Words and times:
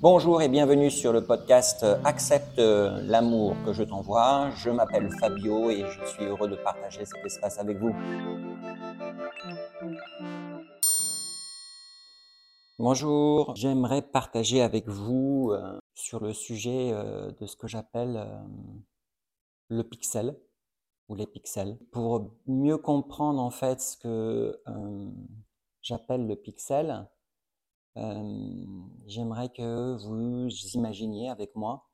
Bonjour 0.00 0.42
et 0.42 0.48
bienvenue 0.48 0.92
sur 0.92 1.12
le 1.12 1.24
podcast 1.24 1.84
Accepte 2.04 2.58
l'amour 2.58 3.56
que 3.64 3.72
je 3.72 3.82
t'envoie. 3.82 4.50
Je 4.58 4.70
m'appelle 4.70 5.10
Fabio 5.18 5.68
et 5.70 5.84
je 5.90 6.04
suis 6.06 6.24
heureux 6.24 6.48
de 6.48 6.54
partager 6.54 7.04
cet 7.04 7.26
espace 7.26 7.58
avec 7.58 7.78
vous. 7.78 7.92
Bonjour, 12.78 13.56
j'aimerais 13.56 14.02
partager 14.02 14.62
avec 14.62 14.88
vous 14.88 15.50
euh, 15.52 15.78
sur 15.94 16.20
le 16.22 16.32
sujet 16.32 16.92
euh, 16.92 17.32
de 17.32 17.46
ce 17.46 17.56
que 17.56 17.66
j'appelle 17.66 18.18
euh, 18.18 18.38
le 19.68 19.82
pixel 19.82 20.38
ou 21.08 21.16
les 21.16 21.26
pixels. 21.26 21.76
Pour 21.90 22.36
mieux 22.46 22.78
comprendre 22.78 23.42
en 23.42 23.50
fait 23.50 23.80
ce 23.80 23.96
que 23.96 24.62
j'appelle 25.80 26.28
le 26.28 26.36
pixel, 26.36 27.08
j'aimerais 27.94 29.50
que 29.50 29.96
vous 29.96 30.48
imaginiez 30.74 31.28
avec 31.28 31.54
moi 31.56 31.88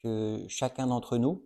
que 0.00 0.46
chacun 0.48 0.86
d'entre 0.86 1.16
nous, 1.16 1.44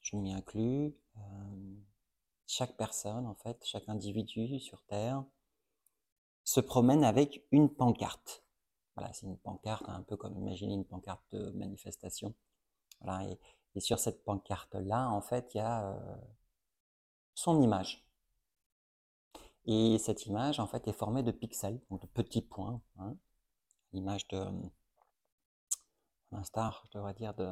je 0.00 0.16
m'y 0.16 0.32
inclus, 0.32 0.94
chaque 2.46 2.76
personne, 2.76 3.26
en 3.26 3.34
fait, 3.34 3.64
chaque 3.64 3.88
individu 3.88 4.60
sur 4.60 4.82
Terre, 4.84 5.24
se 6.44 6.60
promène 6.60 7.04
avec 7.04 7.46
une 7.50 7.72
pancarte. 7.72 8.44
Voilà, 8.96 9.12
c'est 9.12 9.26
une 9.26 9.38
pancarte, 9.38 9.88
un 9.88 10.02
peu 10.02 10.16
comme 10.16 10.36
imaginer 10.36 10.74
une 10.74 10.84
pancarte 10.84 11.24
de 11.30 11.50
manifestation. 11.52 12.34
Et, 13.74 13.80
sur 13.80 13.98
cette 13.98 14.22
pancarte-là, 14.24 15.08
en 15.08 15.22
fait, 15.22 15.54
il 15.54 15.58
y 15.58 15.60
a 15.60 15.98
son 17.34 17.62
image. 17.62 18.04
Et 19.66 19.98
cette 19.98 20.26
image, 20.26 20.58
en 20.58 20.66
fait, 20.66 20.88
est 20.88 20.92
formée 20.92 21.22
de 21.22 21.30
pixels, 21.30 21.80
de 21.90 22.06
petits 22.06 22.42
points. 22.42 22.80
Hein. 22.98 23.16
L'image 23.92 24.26
de, 24.28 24.44
un 26.32 26.44
star, 26.44 26.82
je 26.86 26.98
devrais 26.98 27.14
dire, 27.14 27.34
de, 27.34 27.48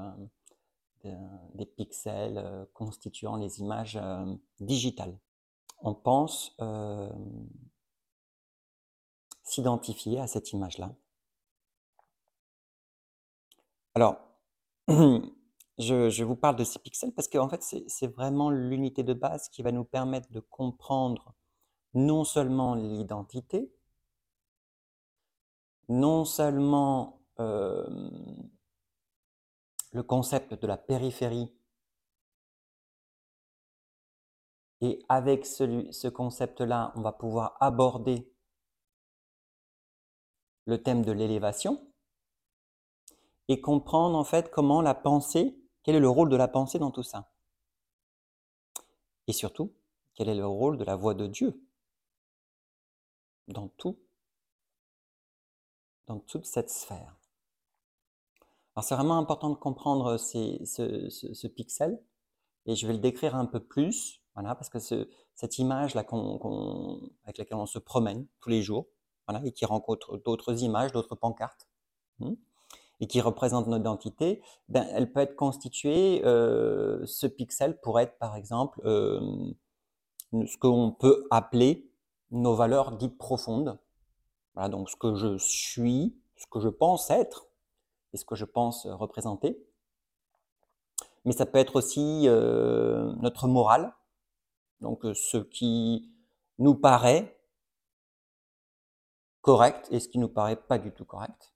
des 1.55 1.67
pixels 1.67 2.39
euh, 2.39 2.65
constituant 2.75 3.37
les 3.37 3.61
images 3.61 3.97
euh, 3.97 4.35
digitales. 4.59 5.19
On 5.79 5.95
pense 5.95 6.55
euh, 6.61 7.11
s'identifier 9.43 10.21
à 10.21 10.27
cette 10.27 10.53
image-là. 10.53 10.95
Alors, 13.95 14.19
je, 15.79 16.23
vous 16.23 16.37
parle 16.37 16.57
de 16.57 16.65
ces 16.65 16.79
pixels 16.79 17.13
parce 17.13 17.29
qu'en 17.29 17.49
fait, 17.49 17.63
c'est 17.63 18.07
vraiment 18.09 18.51
l'unité 18.51 19.03
de 19.03 19.15
base 19.15 19.49
qui 19.49 19.63
va 19.63 19.73
nous 19.73 19.85
permettre 19.85 20.31
de 20.31 20.41
comprendre 20.41 21.35
non 21.95 22.25
seulement 22.25 22.75
l'identité, 22.75 23.73
non 25.89 26.25
seulement 26.25 27.21
euh, 27.41 28.11
le 29.93 30.03
concept 30.03 30.55
de 30.55 30.67
la 30.67 30.77
périphérie, 30.77 31.53
et 34.83 35.05
avec 35.09 35.45
ce 35.45 36.09
concept-là, 36.09 36.93
on 36.97 37.03
va 37.03 37.13
pouvoir 37.13 37.57
aborder 37.61 38.33
le 40.65 40.83
thème 40.83 41.05
de 41.05 41.13
l'élévation 41.13 41.87
et 43.49 43.61
comprendre 43.61 44.17
en 44.17 44.25
fait 44.25 44.51
comment 44.51 44.81
la 44.81 44.95
pensée, 44.95 45.59
quel 45.83 45.97
est 45.97 46.01
le 46.01 46.09
rôle 46.09 46.31
de 46.31 46.37
la 46.37 46.49
pensée 46.49 46.79
dans 46.79 46.91
tout 46.91 47.03
ça. 47.03 47.31
Et 49.27 49.33
surtout, 49.33 49.75
quel 50.15 50.29
est 50.29 50.35
le 50.35 50.47
rôle 50.47 50.79
de 50.79 50.85
la 50.85 50.97
voix 50.97 51.15
de 51.15 51.27
Dieu 51.27 51.61
dans 53.53 53.69
tout, 53.69 53.99
dans 56.07 56.19
toute 56.19 56.47
cette 56.47 56.71
sphère. 56.71 57.17
Alors 58.75 58.85
c'est 58.85 58.95
vraiment 58.95 59.19
important 59.19 59.51
de 59.51 59.57
comprendre 59.57 60.17
ce, 60.17 61.47
pixel 61.49 62.01
et 62.67 62.77
je 62.77 62.87
vais 62.87 62.93
le 62.93 62.99
décrire 62.99 63.35
un 63.35 63.47
peu 63.47 63.61
plus, 63.61 64.23
voilà, 64.35 64.55
parce 64.55 64.69
que 64.69 64.79
cette 64.79 65.59
image-là 65.59 66.05
avec 67.25 67.39
laquelle 67.39 67.59
on 67.59 67.67
se 67.67 67.79
promène 67.79 68.27
tous 68.41 68.49
les 68.49 68.63
jours, 68.63 68.87
voilà, 69.27 69.45
et 69.45 69.53
qui 69.53 69.65
rencontre 69.65 70.19
d'autres 70.19 70.63
images, 70.63 70.93
d'autres 70.93 71.17
pancartes, 71.17 71.69
hmm, 72.21 72.35
et 73.01 73.07
qui 73.07 73.21
représente 73.21 73.67
notre 73.67 73.81
identité, 73.81 74.43
ben, 74.69 74.87
elle 74.93 75.11
peut 75.13 75.21
être 75.21 75.37
constituée, 75.37 76.23
euh, 76.25 77.05
ce 77.07 77.27
pixel 77.27 77.81
pourrait 77.81 78.05
être 78.05 78.19
par 78.19 78.37
exemple 78.37 78.81
euh, 78.85 79.21
ce 80.33 80.57
qu'on 80.59 80.93
peut 80.93 81.27
appeler 81.31 81.90
nos 82.31 82.55
valeurs 82.55 82.93
dites 82.97 83.19
profondes. 83.19 83.79
Voilà, 84.55 84.69
donc 84.69 84.91
ce 84.91 84.97
que 84.97 85.15
je 85.15 85.39
suis, 85.39 86.21
ce 86.37 86.47
que 86.47 86.61
je 86.61 86.69
pense 86.69 87.11
être 87.11 87.47
et 88.13 88.17
ce 88.17 88.25
que 88.25 88.35
je 88.35 88.45
pense 88.45 88.87
représenter. 88.87 89.65
Mais 91.25 91.33
ça 91.33 91.47
peut 91.47 91.59
être 91.59 91.77
aussi 91.77 92.25
euh, 92.27 93.13
notre 93.17 93.47
morale, 93.47 93.95
donc 94.81 95.05
euh, 95.05 95.15
ce 95.15 95.37
qui 95.37 96.11
nous 96.59 96.75
paraît 96.75 97.39
correct 99.43 99.87
et 99.91 100.01
ce 100.01 100.09
qui 100.09 100.19
nous 100.19 100.29
paraît 100.29 100.57
pas 100.57 100.79
du 100.79 100.93
tout 100.93 101.05
correct. 101.05 101.53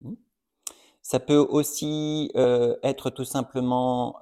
Hmm. 0.00 0.14
Ça 1.02 1.20
peut 1.20 1.36
aussi 1.36 2.30
euh, 2.34 2.76
être 2.82 3.10
tout 3.10 3.24
simplement 3.24 4.18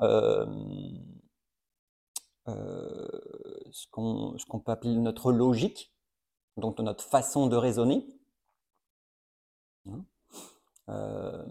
ce 2.47 3.87
qu'on 3.89 4.61
peut 4.61 4.73
appeler 4.73 4.95
notre 4.97 5.33
logique, 5.33 5.95
donc 6.57 6.79
notre 6.79 7.05
façon 7.05 7.47
de 7.47 7.57
raisonner. 7.57 8.07
Hein. 9.87 10.05
Euh, 10.89 11.45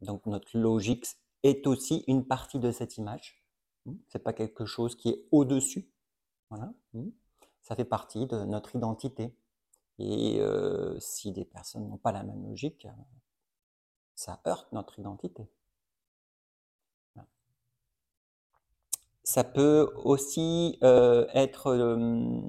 donc 0.00 0.26
notre 0.26 0.56
logique 0.56 1.06
est 1.42 1.66
aussi 1.66 2.04
une 2.06 2.26
partie 2.26 2.58
de 2.58 2.70
cette 2.70 2.98
image. 2.98 3.42
Hein. 3.86 3.94
C'est 4.08 4.22
pas 4.22 4.32
quelque 4.32 4.64
chose 4.64 4.94
qui 4.94 5.10
est 5.10 5.26
au-dessus. 5.30 5.90
Voilà. 6.50 6.72
Hein. 6.94 7.06
Ça 7.62 7.76
fait 7.76 7.84
partie 7.84 8.26
de 8.26 8.44
notre 8.44 8.76
identité. 8.76 9.34
Et 9.98 10.40
euh, 10.40 10.98
si 11.00 11.32
des 11.32 11.44
personnes 11.44 11.88
n'ont 11.88 11.98
pas 11.98 12.12
la 12.12 12.22
même 12.22 12.46
logique, 12.48 12.86
ça 14.14 14.40
heurte 14.46 14.72
notre 14.72 14.98
identité. 14.98 15.48
Ça 19.24 19.44
peut 19.44 19.88
aussi 20.04 20.78
euh, 20.82 21.26
être 21.32 21.68
euh, 21.68 22.40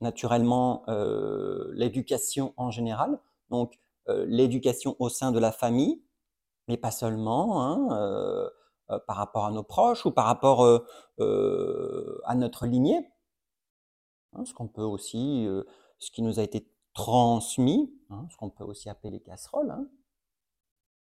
naturellement 0.00 0.84
euh, 0.88 1.70
l'éducation 1.74 2.54
en 2.56 2.70
général, 2.70 3.18
donc 3.50 3.78
l'éducation 4.26 4.96
au 5.00 5.10
sein 5.10 5.32
de 5.32 5.38
la 5.38 5.52
famille, 5.52 6.02
mais 6.66 6.78
pas 6.78 6.90
seulement, 6.90 7.62
hein, 7.62 8.50
par 9.06 9.16
rapport 9.16 9.44
à 9.44 9.50
nos 9.50 9.62
proches 9.62 10.06
ou 10.06 10.10
par 10.10 10.24
rapport 10.24 10.64
à 11.18 12.34
notre 12.34 12.64
lignée. 12.64 13.06
Hein, 14.32 14.46
ce 14.46 14.54
qu'on 14.54 14.66
peut 14.66 14.80
aussi, 14.80 15.46
ce 15.98 16.10
qui 16.10 16.22
nous 16.22 16.40
a 16.40 16.42
été 16.42 16.72
transmis, 16.94 17.92
hein, 18.08 18.26
ce 18.30 18.38
qu'on 18.38 18.48
peut 18.48 18.64
aussi 18.64 18.88
appeler 18.88 19.10
les 19.10 19.20
casseroles. 19.20 19.76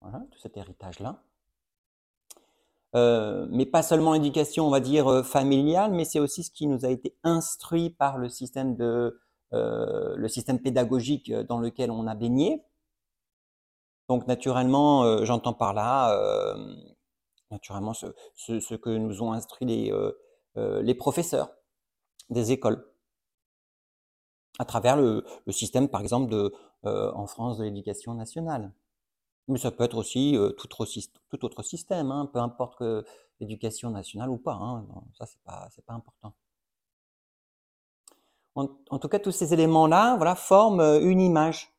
Tout 0.02 0.38
cet 0.40 0.56
héritage-là. 0.56 1.22
Euh, 2.94 3.46
mais 3.50 3.66
pas 3.66 3.82
seulement 3.82 4.14
l'éducation, 4.14 4.66
on 4.66 4.70
va 4.70 4.80
dire, 4.80 5.08
euh, 5.08 5.22
familiale, 5.22 5.92
mais 5.92 6.04
c'est 6.04 6.20
aussi 6.20 6.42
ce 6.42 6.50
qui 6.50 6.66
nous 6.66 6.86
a 6.86 6.88
été 6.88 7.14
instruit 7.22 7.90
par 7.90 8.16
le 8.18 8.28
système, 8.30 8.76
de, 8.76 9.20
euh, 9.52 10.16
le 10.16 10.28
système 10.28 10.58
pédagogique 10.60 11.30
dans 11.32 11.58
lequel 11.58 11.90
on 11.90 12.06
a 12.06 12.14
baigné. 12.14 12.62
Donc 14.08 14.26
naturellement, 14.26 15.22
j'entends 15.26 15.52
par 15.52 15.74
là, 15.74 16.56
naturellement, 17.50 17.92
ce, 17.92 18.74
que 18.74 18.88
nous 18.88 19.22
ont 19.22 19.32
instruit 19.32 19.66
les, 19.66 20.94
professeurs 20.94 21.50
des 22.30 22.52
écoles 22.52 22.90
à 24.58 24.64
travers 24.64 24.96
le, 24.96 25.24
système, 25.50 25.88
par 25.88 26.00
exemple, 26.00 26.34
en 26.84 27.26
France 27.26 27.58
de 27.58 27.64
l'éducation 27.64 28.14
nationale. 28.14 28.72
Mais 29.48 29.58
ça 29.58 29.70
peut 29.70 29.84
être 29.84 29.96
aussi 29.96 30.38
tout, 30.58 31.44
autre, 31.44 31.62
système, 31.62 32.10
hein, 32.10 32.28
peu 32.32 32.38
importe 32.38 32.78
que 32.78 33.04
l'éducation 33.40 33.90
nationale 33.90 34.30
ou 34.30 34.36
pas. 34.38 34.52
Hein, 34.52 34.86
ça, 35.16 35.26
c'est 35.26 35.40
pas, 35.42 35.68
pas 35.86 35.94
important. 35.94 36.34
En, 38.54 38.98
tout 38.98 39.08
cas, 39.08 39.20
tous 39.20 39.30
ces 39.30 39.54
éléments-là 39.54 40.16
voilà, 40.16 40.34
forment 40.34 40.80
une 41.00 41.20
image, 41.20 41.72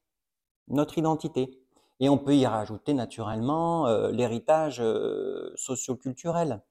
notre 0.68 0.98
identité. 0.98 1.62
Et 2.00 2.08
on 2.08 2.18
peut 2.18 2.36
y 2.36 2.46
rajouter 2.48 2.94
naturellement 2.94 3.88
l'héritage 4.08 4.82
socioculturel. 5.56 6.62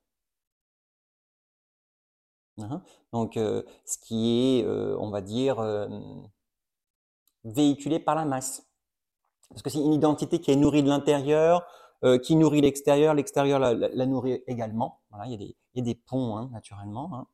Hein? 2.59 2.83
Donc, 3.13 3.35
ce 3.35 3.99
qui 4.01 4.61
est, 4.61 4.67
on 4.67 5.11
va 5.11 5.21
dire, 5.21 5.61
véhiculé 7.45 7.99
par 7.99 8.15
la 8.15 8.25
masse. 8.25 8.68
Parce 9.51 9.63
que 9.63 9.71
c'est 9.71 9.79
une 9.79 9.93
identité 9.93 10.41
qui 10.41 10.51
est 10.51 10.57
nourrie 10.57 10.83
de 10.83 10.89
l'intérieur, 10.89 11.67
euh, 12.05 12.19
qui 12.19 12.37
nourrit 12.37 12.61
l'extérieur, 12.61 13.15
l'extérieur 13.15 13.59
la, 13.59 14.07
nourrit 14.07 14.43
également. 14.47 15.01
Voilà, 15.11 15.27
il, 15.27 15.55
y 15.75 15.81
a 15.81 15.83
des, 15.83 15.95
ponts, 15.95 16.37
hein, 16.37 16.49
naturellement. 16.53 17.29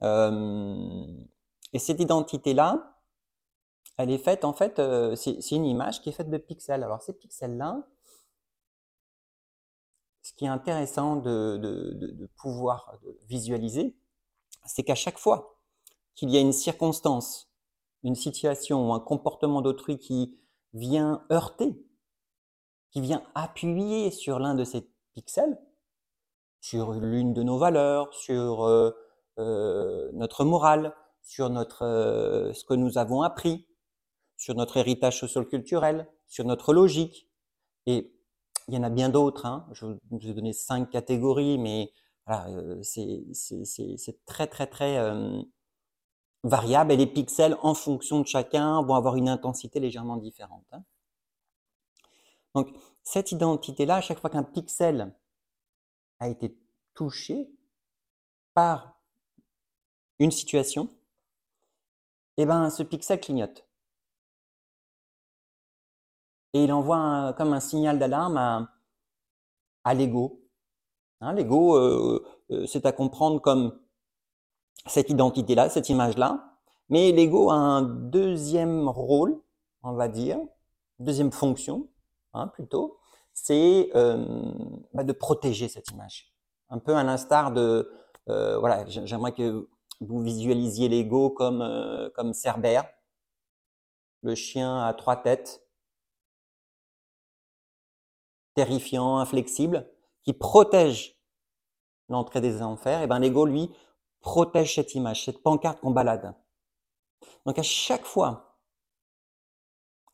Hein. 0.00 1.16
et 1.72 1.78
cette 1.78 2.00
identité-là, 2.00 2.98
elle 3.98 4.10
est 4.10 4.18
faite, 4.18 4.44
en 4.44 4.52
fait, 4.52 4.80
c'est 5.16 5.50
une 5.52 5.64
image 5.64 6.02
qui 6.02 6.10
est 6.10 6.12
faite 6.12 6.30
de 6.30 6.36
pixels. 6.36 6.84
Alors 6.84 7.00
ces 7.00 7.14
pixels-là, 7.14 7.82
ce 10.22 10.34
qui 10.34 10.44
est 10.44 10.48
intéressant 10.48 11.16
de 11.16 12.30
pouvoir 12.36 12.98
visualiser, 13.26 13.96
c'est 14.66 14.82
qu'à 14.82 14.94
chaque 14.94 15.18
fois 15.18 15.56
qu'il 16.14 16.30
y 16.30 16.36
a 16.36 16.40
une 16.40 16.52
circonstance, 16.52 17.50
une 18.02 18.14
situation 18.14 18.88
ou 18.88 18.92
un 18.92 19.00
comportement 19.00 19.62
d'autrui 19.62 19.98
qui 19.98 20.38
vient 20.76 21.24
heurter, 21.32 21.74
qui 22.90 23.00
vient 23.00 23.22
appuyer 23.34 24.10
sur 24.10 24.38
l'un 24.38 24.54
de 24.54 24.64
ces 24.64 24.88
pixels, 25.14 25.58
sur 26.60 26.92
l'une 26.92 27.32
de 27.32 27.42
nos 27.42 27.58
valeurs, 27.58 28.12
sur 28.14 28.64
euh, 28.64 28.90
euh, 29.38 30.10
notre 30.12 30.44
morale, 30.44 30.94
sur 31.22 31.50
notre, 31.50 31.82
euh, 31.82 32.52
ce 32.52 32.64
que 32.64 32.74
nous 32.74 32.98
avons 32.98 33.22
appris, 33.22 33.66
sur 34.36 34.54
notre 34.54 34.76
héritage 34.76 35.18
social-culturel, 35.18 36.08
sur 36.28 36.44
notre 36.44 36.74
logique. 36.74 37.30
Et 37.86 38.12
il 38.68 38.74
y 38.74 38.78
en 38.78 38.82
a 38.82 38.90
bien 38.90 39.08
d'autres. 39.08 39.46
Hein. 39.46 39.66
Je 39.72 39.86
vous 39.86 40.28
ai 40.28 40.34
donné 40.34 40.52
cinq 40.52 40.90
catégories, 40.90 41.58
mais 41.58 41.90
voilà, 42.26 42.48
c'est 42.82 44.24
très, 44.26 44.46
très, 44.46 44.66
très 44.66 44.98
variable. 46.48 46.92
Et 46.92 46.96
les 46.96 47.06
pixels, 47.06 47.56
en 47.62 47.74
fonction 47.74 48.20
de 48.20 48.26
chacun, 48.26 48.82
vont 48.82 48.94
avoir 48.94 49.16
une 49.16 49.28
intensité 49.28 49.80
légèrement 49.80 50.16
différente. 50.16 50.64
Hein. 50.72 50.82
Donc, 52.54 52.68
cette 53.02 53.32
identité-là, 53.32 53.96
à 53.96 54.00
chaque 54.00 54.18
fois 54.18 54.30
qu'un 54.30 54.42
pixel 54.42 55.14
a 56.18 56.28
été 56.28 56.56
touché 56.94 57.50
par 58.54 58.98
une 60.18 60.30
situation, 60.30 60.88
eh 62.38 62.46
ben, 62.46 62.70
ce 62.70 62.82
pixel 62.82 63.20
clignote. 63.20 63.66
Et 66.54 66.64
il 66.64 66.72
envoie 66.72 67.34
comme 67.36 67.52
un 67.52 67.60
signal 67.60 67.98
d'alarme 67.98 68.68
à, 69.84 69.94
l'ego. 69.94 70.42
Hein, 71.20 71.34
l'ego, 71.34 71.76
euh, 71.76 72.24
euh, 72.50 72.66
c'est 72.66 72.86
à 72.86 72.92
comprendre 72.92 73.40
comme 73.40 73.78
cette 74.86 75.10
identité-là, 75.10 75.68
cette 75.68 75.88
image-là. 75.88 76.52
Mais 76.88 77.12
l'ego 77.12 77.50
a 77.50 77.54
un 77.54 77.82
deuxième 77.82 78.88
rôle, 78.88 79.40
on 79.82 79.94
va 79.94 80.08
dire, 80.08 80.38
deuxième 80.98 81.32
fonction, 81.32 81.88
hein, 82.34 82.48
plutôt, 82.48 82.98
c'est 83.32 83.90
euh, 83.94 84.52
bah, 84.94 85.04
de 85.04 85.12
protéger 85.12 85.68
cette 85.68 85.90
image. 85.90 86.32
Un 86.70 86.78
peu 86.78 86.94
à 86.94 87.04
l'instar 87.04 87.52
de, 87.52 87.90
euh, 88.28 88.58
voilà, 88.58 88.84
j'aimerais 88.86 89.32
que 89.32 89.68
vous 90.00 90.20
visualisiez 90.20 90.88
l'ego 90.88 91.30
comme, 91.30 91.62
euh, 91.62 92.08
comme 92.14 92.32
Cerbère, 92.32 92.88
le 94.22 94.34
chien 94.34 94.82
à 94.82 94.92
trois 94.94 95.16
têtes, 95.16 95.62
terrifiant, 98.54 99.18
inflexible, 99.18 99.88
qui 100.22 100.32
protège 100.32 101.20
l'entrée 102.08 102.40
des 102.40 102.62
enfers. 102.62 103.02
Et 103.02 103.06
ben 103.06 103.18
l'ego, 103.18 103.44
lui, 103.44 103.70
protège 104.20 104.74
cette 104.74 104.94
image, 104.94 105.24
cette 105.24 105.42
pancarte 105.42 105.80
qu'on 105.80 105.90
balade. 105.90 106.34
Donc 107.44 107.58
à 107.58 107.62
chaque 107.62 108.04
fois, 108.04 108.58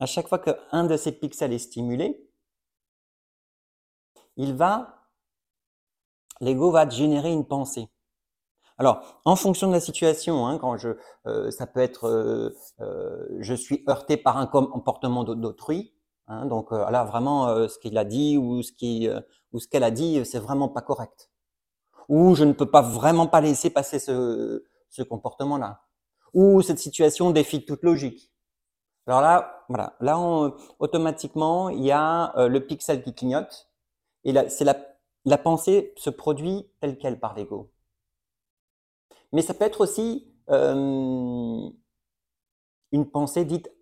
à 0.00 0.06
chaque 0.06 0.28
fois 0.28 0.38
qu'un 0.38 0.84
de 0.84 0.96
ces 0.96 1.12
pixels 1.12 1.52
est 1.52 1.58
stimulé, 1.58 2.28
il 4.36 4.54
va, 4.54 5.08
l'ego 6.40 6.70
va 6.70 6.88
générer 6.88 7.32
une 7.32 7.46
pensée. 7.46 7.88
Alors, 8.78 9.20
en 9.24 9.36
fonction 9.36 9.68
de 9.68 9.72
la 9.72 9.80
situation, 9.80 10.46
hein, 10.46 10.58
quand 10.58 10.76
je, 10.76 10.90
euh, 11.26 11.50
ça 11.50 11.66
peut 11.66 11.80
être, 11.80 12.08
euh, 12.08 12.50
euh, 12.80 13.26
je 13.38 13.54
suis 13.54 13.84
heurté 13.88 14.16
par 14.16 14.38
un 14.38 14.46
comportement 14.46 15.24
d'autrui, 15.24 15.94
hein, 16.26 16.46
donc 16.46 16.72
là 16.72 17.04
vraiment, 17.04 17.68
ce 17.68 17.78
qu'il 17.78 17.96
a 17.98 18.04
dit 18.04 18.38
ou 18.38 18.62
ce 18.62 18.72
qu'elle 19.68 19.84
a 19.84 19.90
dit, 19.90 20.24
c'est 20.24 20.38
vraiment 20.38 20.68
pas 20.68 20.82
correct. 20.82 21.31
Ou 22.08 22.34
je 22.34 22.44
ne 22.44 22.52
peux 22.52 22.70
pas 22.70 22.82
vraiment 22.82 23.26
pas 23.26 23.40
laisser 23.40 23.70
passer 23.70 23.98
ce, 23.98 24.64
ce 24.90 25.02
comportement-là. 25.02 25.82
Ou 26.34 26.62
cette 26.62 26.78
situation 26.78 27.30
défie 27.30 27.64
toute 27.64 27.82
logique. 27.82 28.32
Alors 29.06 29.20
là, 29.20 29.64
voilà, 29.68 29.96
là 30.00 30.18
automatiquement, 30.78 31.68
il 31.68 31.84
y 31.84 31.90
a 31.90 32.32
le 32.36 32.66
pixel 32.66 33.02
qui 33.02 33.14
clignote 33.14 33.68
et 34.24 34.32
c'est 34.48 34.64
la, 34.64 34.76
la 35.24 35.38
pensée 35.38 35.92
se 35.96 36.10
produit 36.10 36.70
telle 36.80 36.98
qu'elle 36.98 37.18
par 37.18 37.34
l'ego. 37.34 37.72
Mais 39.32 39.42
ça 39.42 39.54
peut 39.54 39.64
être 39.64 39.80
aussi 39.80 40.32
euh, 40.50 41.68
une 42.92 43.10
pensée 43.10 43.44
dite 43.44 43.72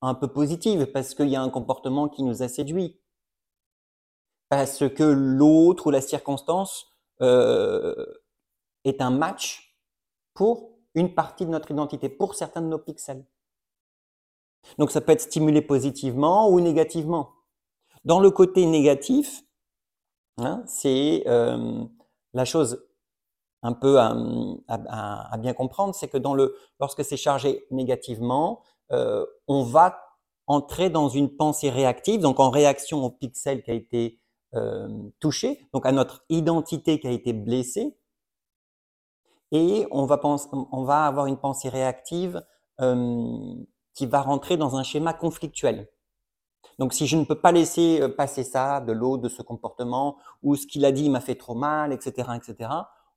un 0.00 0.14
peu 0.14 0.28
positive 0.28 0.86
parce 0.86 1.14
qu'il 1.14 1.28
y 1.28 1.36
a 1.36 1.42
un 1.42 1.50
comportement 1.50 2.08
qui 2.08 2.22
nous 2.22 2.42
a 2.42 2.48
séduit, 2.48 3.00
parce 4.48 4.88
que 4.88 5.02
l'autre 5.02 5.88
ou 5.88 5.90
la 5.90 6.00
circonstance 6.00 6.95
euh, 7.22 8.06
est 8.84 9.00
un 9.00 9.10
match 9.10 9.76
pour 10.34 10.78
une 10.94 11.14
partie 11.14 11.46
de 11.46 11.50
notre 11.50 11.70
identité, 11.70 12.08
pour 12.08 12.34
certains 12.34 12.62
de 12.62 12.68
nos 12.68 12.78
pixels. 12.78 13.24
Donc 14.78 14.90
ça 14.90 15.00
peut 15.00 15.12
être 15.12 15.20
stimulé 15.20 15.62
positivement 15.62 16.48
ou 16.48 16.60
négativement. 16.60 17.32
Dans 18.04 18.20
le 18.20 18.30
côté 18.30 18.66
négatif, 18.66 19.46
Hein, 20.38 20.62
c'est 20.66 21.24
euh, 21.26 21.84
la 22.34 22.44
chose 22.44 22.84
un 23.62 23.72
peu 23.72 23.98
à, 23.98 25.36
bien 25.38 25.54
comprendre, 25.54 25.94
c'est 25.94 26.08
que 26.08 26.18
lorsque 26.78 27.04
c'est 27.04 27.16
chargé 27.16 27.66
négativement, 27.70 28.62
euh, 28.92 29.24
on 29.48 29.64
va 29.64 29.98
entrer 30.46 30.90
dans 30.90 31.08
une 31.08 31.34
pensée 31.34 31.70
réactive, 31.70 32.20
donc 32.20 32.38
en 32.38 32.50
réaction 32.50 33.04
au 33.04 33.10
pixel 33.10 33.62
qui 33.62 33.70
a 33.70 33.74
été 33.74 34.20
euh, 34.56 34.88
touché, 35.20 35.68
donc 35.72 35.86
à 35.86 35.92
notre 35.92 36.24
identité 36.28 36.98
qui 36.98 37.06
a 37.06 37.10
été 37.10 37.32
blessée, 37.32 37.96
et 39.52 39.86
on 39.92 40.06
va, 40.06 40.20
on 40.72 40.84
va 40.84 41.06
avoir 41.06 41.26
une 41.26 41.38
pensée 41.38 41.68
réactive 41.68 42.44
qui 42.78 44.06
va 44.06 44.20
rentrer 44.20 44.56
dans 44.56 44.76
un 44.76 44.82
schéma 44.82 45.14
conflictuel. 45.14 45.88
Donc 46.78 46.92
si 46.92 47.06
je 47.06 47.16
ne 47.16 47.24
peux 47.24 47.40
pas 47.40 47.52
laisser 47.52 48.00
euh, 48.02 48.08
passer 48.08 48.44
ça 48.44 48.80
de 48.80 48.92
l'eau, 48.92 49.16
de 49.16 49.28
ce 49.28 49.42
comportement, 49.42 50.18
ou 50.42 50.56
ce 50.56 50.66
qu'il 50.66 50.84
a 50.84 50.92
dit 50.92 51.08
m'a 51.08 51.20
fait 51.20 51.34
trop 51.34 51.54
mal, 51.54 51.92
etc., 51.92 52.30
etc., 52.36 52.70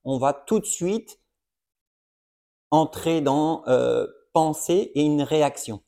on 0.05 0.17
va 0.17 0.33
tout 0.33 0.59
de 0.59 0.65
suite 0.65 1.19
entrer 2.71 3.21
dans 3.21 3.63
euh, 3.67 4.07
pensée 4.33 4.91
et 4.95 5.01
une 5.01 5.21
réaction. 5.21 5.81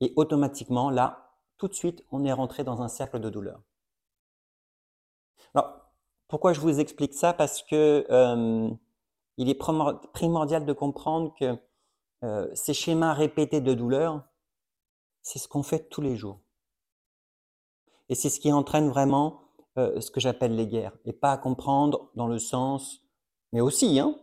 Et 0.00 0.12
automatiquement, 0.16 0.90
là, 0.90 1.21
tout 1.62 1.68
de 1.68 1.74
suite, 1.74 2.04
on 2.10 2.24
est 2.24 2.32
rentré 2.32 2.64
dans 2.64 2.82
un 2.82 2.88
cercle 2.88 3.20
de 3.20 3.30
douleur. 3.30 3.62
Alors, 5.54 5.78
pourquoi 6.26 6.52
je 6.52 6.58
vous 6.58 6.80
explique 6.80 7.14
ça? 7.14 7.32
Parce 7.32 7.62
que 7.62 8.04
euh, 8.10 8.68
il 9.36 9.48
est 9.48 9.54
primordial 9.54 10.66
de 10.66 10.72
comprendre 10.72 11.32
que 11.38 11.56
euh, 12.24 12.50
ces 12.54 12.74
schémas 12.74 13.12
répétés 13.12 13.60
de 13.60 13.74
douleur, 13.74 14.24
c'est 15.20 15.38
ce 15.38 15.46
qu'on 15.46 15.62
fait 15.62 15.88
tous 15.88 16.00
les 16.00 16.16
jours. 16.16 16.40
Et 18.08 18.16
c'est 18.16 18.28
ce 18.28 18.40
qui 18.40 18.52
entraîne 18.52 18.88
vraiment 18.88 19.42
euh, 19.78 20.00
ce 20.00 20.10
que 20.10 20.18
j'appelle 20.18 20.56
les 20.56 20.66
guerres. 20.66 20.96
Et 21.04 21.12
pas 21.12 21.30
à 21.30 21.36
comprendre 21.36 22.10
dans 22.16 22.26
le 22.26 22.40
sens, 22.40 23.04
mais 23.52 23.60
aussi, 23.60 24.00
hein, 24.00 24.16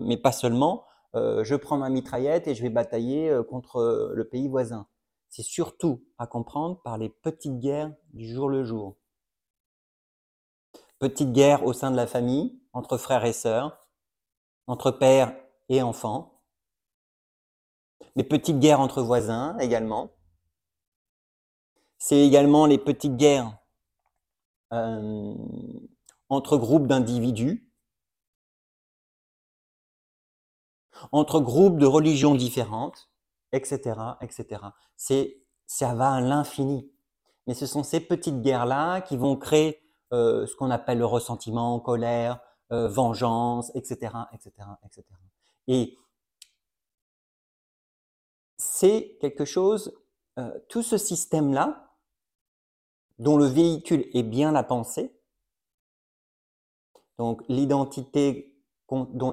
mais 0.00 0.16
pas 0.16 0.32
seulement, 0.32 0.84
je 1.14 1.54
prends 1.54 1.78
ma 1.78 1.90
mitraillette 1.90 2.48
et 2.48 2.56
je 2.56 2.62
vais 2.62 2.70
batailler 2.70 3.32
contre 3.48 4.10
le 4.12 4.24
pays 4.28 4.48
voisin. 4.48 4.88
C'est 5.28 5.42
surtout 5.42 6.04
à 6.18 6.26
comprendre 6.26 6.80
par 6.82 6.98
les 6.98 7.08
petites 7.08 7.58
guerres 7.58 7.92
du 8.12 8.32
jour 8.32 8.48
le 8.48 8.64
jour. 8.64 8.96
Petites 10.98 11.32
guerres 11.32 11.64
au 11.64 11.72
sein 11.72 11.90
de 11.90 11.96
la 11.96 12.06
famille, 12.06 12.60
entre 12.72 12.96
frères 12.96 13.24
et 13.24 13.32
sœurs, 13.32 13.78
entre 14.66 14.90
pères 14.90 15.36
et 15.68 15.82
enfants, 15.82 16.36
les 18.14 18.24
petites 18.24 18.58
guerres 18.58 18.80
entre 18.80 19.02
voisins 19.02 19.56
également. 19.58 20.12
C'est 21.98 22.26
également 22.26 22.66
les 22.66 22.78
petites 22.78 23.16
guerres 23.16 23.58
euh, 24.72 25.34
entre 26.28 26.56
groupes 26.56 26.86
d'individus, 26.86 27.70
entre 31.12 31.40
groupes 31.40 31.78
de 31.78 31.86
religions 31.86 32.34
différentes, 32.34 33.10
etc., 33.52 33.98
etc. 34.20 34.62
C'est, 34.96 35.42
ça 35.66 35.94
va 35.94 36.12
à 36.12 36.20
l'infini. 36.20 36.90
Mais 37.46 37.54
ce 37.54 37.66
sont 37.66 37.82
ces 37.82 38.00
petites 38.00 38.42
guerres-là 38.42 39.00
qui 39.00 39.16
vont 39.16 39.36
créer 39.36 39.82
euh, 40.12 40.46
ce 40.46 40.54
qu'on 40.56 40.70
appelle 40.70 40.98
le 40.98 41.06
ressentiment, 41.06 41.78
colère, 41.80 42.40
euh, 42.72 42.88
vengeance, 42.88 43.70
etc., 43.74 44.12
etc., 44.32 44.52
etc. 44.84 45.04
Et 45.68 45.96
c'est 48.58 49.16
quelque 49.20 49.44
chose, 49.44 49.96
euh, 50.38 50.58
tout 50.68 50.82
ce 50.82 50.98
système-là, 50.98 51.94
dont 53.18 53.36
le 53.36 53.46
véhicule 53.46 54.08
est 54.12 54.22
bien 54.22 54.52
la 54.52 54.62
pensée, 54.62 55.16
donc 57.18 57.42
l'identité 57.48 58.52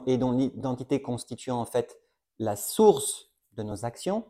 et 0.08 0.18
dont 0.18 0.32
l'identité 0.32 1.02
constitue 1.02 1.52
en 1.52 1.66
fait 1.66 2.00
la 2.40 2.56
source 2.56 3.33
de 3.56 3.64
nos 3.64 3.86
actions, 3.86 4.26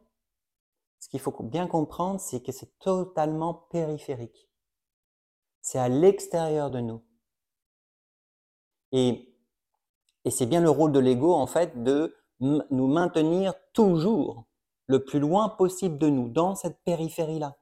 ce 1.00 1.10
qu'il 1.10 1.20
faut 1.20 1.36
bien 1.44 1.68
comprendre, 1.68 2.20
c'est 2.20 2.42
que 2.42 2.52
c'est 2.52 2.80
totalement 2.80 3.54
périphérique. 3.54 4.50
C'est 5.62 5.80
à 5.80 5.90
l'extérieur 5.90 6.72
de 6.72 6.80
nous. 6.80 7.04
Et, 8.92 9.36
et 10.24 10.32
c'est 10.32 10.46
bien 10.46 10.62
le 10.62 10.70
rôle 10.70 10.92
de 10.92 11.00
l'ego, 11.00 11.34
en 11.34 11.48
fait, 11.48 11.84
de 11.84 12.16
nous 12.40 12.88
maintenir 12.88 13.54
toujours 13.74 14.46
le 14.88 15.04
plus 15.04 15.20
loin 15.20 15.50
possible 15.50 15.98
de 15.98 16.10
nous, 16.10 16.30
dans 16.30 16.56
cette 16.56 16.82
périphérie-là. 16.84 17.58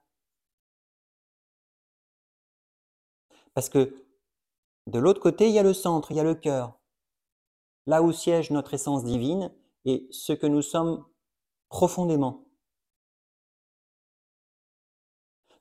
Parce 3.54 3.68
que 3.68 4.06
de 4.86 4.98
l'autre 4.98 5.20
côté, 5.20 5.48
il 5.48 5.54
y 5.54 5.58
a 5.58 5.62
le 5.62 5.74
centre, 5.74 6.10
il 6.10 6.16
y 6.16 6.20
a 6.20 6.24
le 6.24 6.34
cœur, 6.34 6.78
là 7.86 8.02
où 8.02 8.12
siège 8.12 8.50
notre 8.50 8.74
essence 8.74 9.04
divine 9.04 9.52
et 9.84 10.08
ce 10.10 10.32
que 10.32 10.46
nous 10.46 10.62
sommes 10.62 11.04
profondément. 11.72 12.44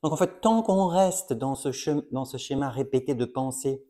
Donc 0.03 0.11
en 0.11 0.17
fait, 0.17 0.41
tant 0.41 0.61
qu'on 0.61 0.87
reste 0.87 1.31
dans 1.31 1.55
ce, 1.55 1.71
schéma 1.71 2.69
répété 2.69 3.15
de 3.15 3.25
pensée, 3.25 3.87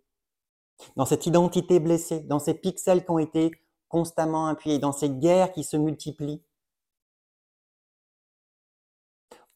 dans 0.96 1.06
cette 1.06 1.26
identité 1.26 1.80
blessée, 1.80 2.20
dans 2.22 2.38
ces 2.38 2.54
pixels 2.54 3.04
qui 3.04 3.12
ont 3.12 3.18
été 3.18 3.52
constamment 3.90 4.48
appuyés, 4.48 4.78
dans 4.78 4.92
ces 4.92 5.10
guerres 5.10 5.52
qui 5.52 5.64
se 5.64 5.76
multiplient, 5.76 6.44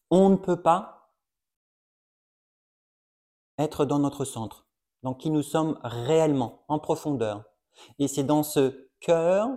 on 0.10 0.30
ne 0.30 0.36
peut 0.36 0.62
pas 0.62 1.14
être 3.60 3.86
dans 3.86 4.00
notre 4.00 4.26
centre, 4.26 4.66
dans 5.04 5.14
qui 5.14 5.30
nous 5.30 5.44
sommes 5.44 5.80
réellement, 5.84 6.66
en 6.68 6.80
profondeur. 6.80 7.44
Et 8.00 8.08
c'est 8.08 8.24
dans 8.24 8.44
ce 8.44 8.90
cœur 9.02 9.56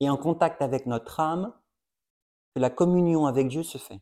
et 0.00 0.08
en 0.08 0.16
contact 0.16 0.62
avec 0.62 0.86
notre 0.86 1.20
âme 1.20 1.52
la 2.58 2.70
communion 2.70 3.26
avec 3.26 3.48
Dieu 3.48 3.62
se 3.62 3.78
fait. 3.78 4.00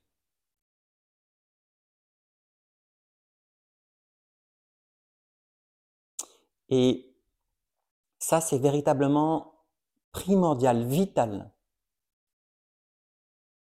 Et 6.69 7.15
ça, 8.19 8.41
c'est 8.41 8.59
véritablement 8.59 9.65
primordial, 10.13 10.85
vital 10.85 11.53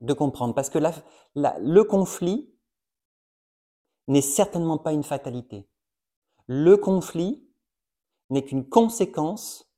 de 0.01 0.13
comprendre, 0.15 0.55
parce 0.55 0.71
que 0.71 0.79
le 0.79 1.83
conflit 1.83 2.55
n'est 4.07 4.23
certainement 4.23 4.79
pas 4.79 4.93
une 4.93 5.03
fatalité. 5.03 5.69
Le 6.47 6.77
conflit 6.77 7.47
n'est 8.31 8.45
qu'une 8.45 8.69
conséquence 8.69 9.71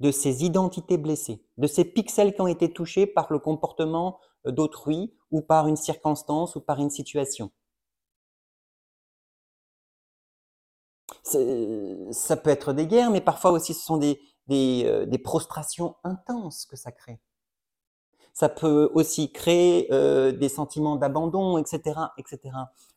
de 0.00 0.10
ces 0.10 0.44
identités 0.44 0.98
blessées, 0.98 1.44
de 1.58 1.66
ces 1.66 1.84
pixels 1.84 2.34
qui 2.34 2.40
ont 2.40 2.46
été 2.46 2.72
touchés 2.72 3.06
par 3.06 3.30
le 3.30 3.38
comportement 3.38 4.18
d'autrui 4.46 5.14
ou 5.30 5.42
par 5.42 5.68
une 5.68 5.76
circonstance 5.76 6.56
ou 6.56 6.60
par 6.60 6.80
une 6.80 6.90
situation. 6.90 7.50
Ça 11.22 12.36
peut 12.36 12.50
être 12.50 12.72
des 12.72 12.86
guerres, 12.86 13.10
mais 13.10 13.20
parfois 13.20 13.50
aussi 13.50 13.74
ce 13.74 13.84
sont 13.84 13.98
des, 13.98 14.20
des, 14.48 14.84
euh, 14.86 15.18
prostrations 15.22 15.96
intenses 16.02 16.66
que 16.66 16.76
ça 16.76 16.92
crée. 16.92 17.20
Ça 18.32 18.48
peut 18.48 18.90
aussi 18.94 19.32
créer 19.32 19.92
euh, 19.92 20.32
des 20.32 20.48
sentiments 20.48 20.96
d'abandon, 20.96 21.58
etc., 21.58 22.00
etc. 22.16 22.40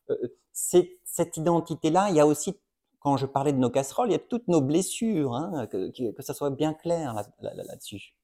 Euh, 0.10 0.16
cette 0.54 1.38
identité-là, 1.38 2.10
il 2.10 2.16
y 2.16 2.20
a 2.20 2.28
aussi 2.28 2.58
quand 3.04 3.18
je 3.18 3.26
parlais 3.26 3.52
de 3.52 3.58
nos 3.58 3.70
casseroles, 3.70 4.10
il 4.10 4.14
y 4.14 4.16
a 4.16 4.20
toutes 4.20 4.48
nos 4.48 4.62
blessures, 4.62 5.34
hein, 5.34 5.68
que, 5.68 6.12
que, 6.12 6.22
ça 6.24 6.34
soit 6.34 6.50
bien 6.50 6.74
clair 6.74 7.14
là-dessus. 7.42 8.16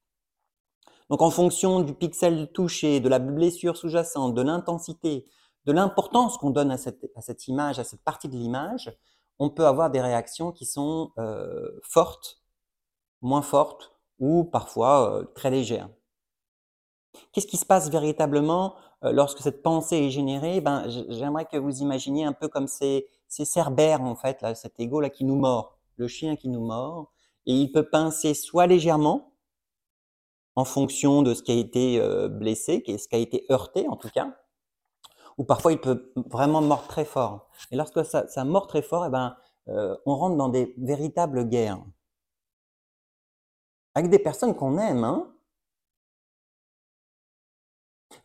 Donc 1.09 1.21
en 1.21 1.29
fonction 1.29 1.81
du 1.81 1.93
pixel 1.93 2.51
touché, 2.53 3.01
de 3.01 3.09
la 3.09 3.19
blessure 3.19 3.75
sous-jacente, 3.75 4.33
de 4.36 4.41
l'intensité, 4.41 5.25
de 5.65 5.71
l'importance 5.74 6.38
qu'on 6.38 6.51
donne 6.51 6.71
à 6.71 6.77
cette, 6.77 7.48
image, 7.48 7.77
à 7.77 7.83
cette 7.83 8.03
partie 8.03 8.29
de 8.29 8.38
l'image, 8.38 8.98
on 9.38 9.50
peut 9.50 9.65
avoir 9.65 9.89
des 9.89 10.01
réactions 10.01 10.51
qui 10.53 10.65
sont 10.65 11.12
euh, 11.17 11.79
fortes, 11.83 12.41
moins 13.21 13.41
fortes 13.41 13.93
ou 14.19 14.45
parfois 14.45 15.19
euh, 15.19 15.24
très 15.36 15.50
légères. 15.50 15.89
Qu'est-ce 17.33 17.48
qui 17.48 17.57
se 17.57 17.65
passe 17.65 17.89
véritablement 17.89 18.75
euh, 19.03 19.12
lorsque 19.12 19.39
cette 19.39 19.62
pensée 19.62 19.98
est 19.98 20.09
générée? 20.09 20.62
Ben, 20.62 20.88
J'aimerais 20.88 21.45
que 21.45 21.57
vous 21.57 21.79
imaginiez 21.79 22.24
un 22.24 22.33
peu 22.33 22.48
comme 22.48 22.67
ces, 22.67 23.07
ces 23.29 23.45
cerbères, 23.45 24.01
en 24.01 24.15
fait, 24.15 24.41
là, 24.41 24.55
cet 24.55 24.79
ego-là 24.79 25.09
qui 25.09 25.24
nous 25.24 25.38
mord, 25.38 25.77
le 25.95 26.07
chien 26.07 26.36
qui 26.36 26.50
nous 26.50 26.65
mord, 26.65 27.13
et 27.45 27.53
il 27.53 27.71
peut 27.71 27.89
pincer 27.89 28.33
soit 28.33 28.67
légèrement, 28.67 29.33
en 30.55 30.65
fonction 30.65 31.21
de 31.21 31.33
ce 31.33 31.41
qui 31.41 31.51
a 31.51 31.55
été 31.55 32.01
euh, 32.01 32.27
blessé, 32.27 32.83
ce 32.86 33.07
qui 33.07 33.15
a 33.15 33.19
été 33.19 33.45
heurté 33.50 33.88
en 33.88 33.95
tout 33.95 34.09
cas, 34.09 34.36
ou 35.38 35.45
parfois 35.45 35.71
il 35.71 35.79
peut 35.79 36.12
vraiment 36.15 36.62
mordre 36.62 36.88
très 36.88 37.05
fort. 37.05 37.48
Et 37.71 37.77
lorsque 37.77 38.03
ça, 38.03 38.27
ça 38.27 38.43
mord 38.43 38.67
très 38.67 38.81
fort, 38.81 39.05
eh 39.05 39.09
ben, 39.09 39.38
euh, 39.69 39.95
on 40.05 40.15
rentre 40.17 40.36
dans 40.36 40.50
des 40.50 40.74
véritables 40.77 41.48
guerres. 41.48 41.81
Avec 43.95 44.09
des 44.12 44.19
personnes 44.19 44.55
qu'on 44.55 44.77
aime, 44.77 45.03
hein, 45.03 45.33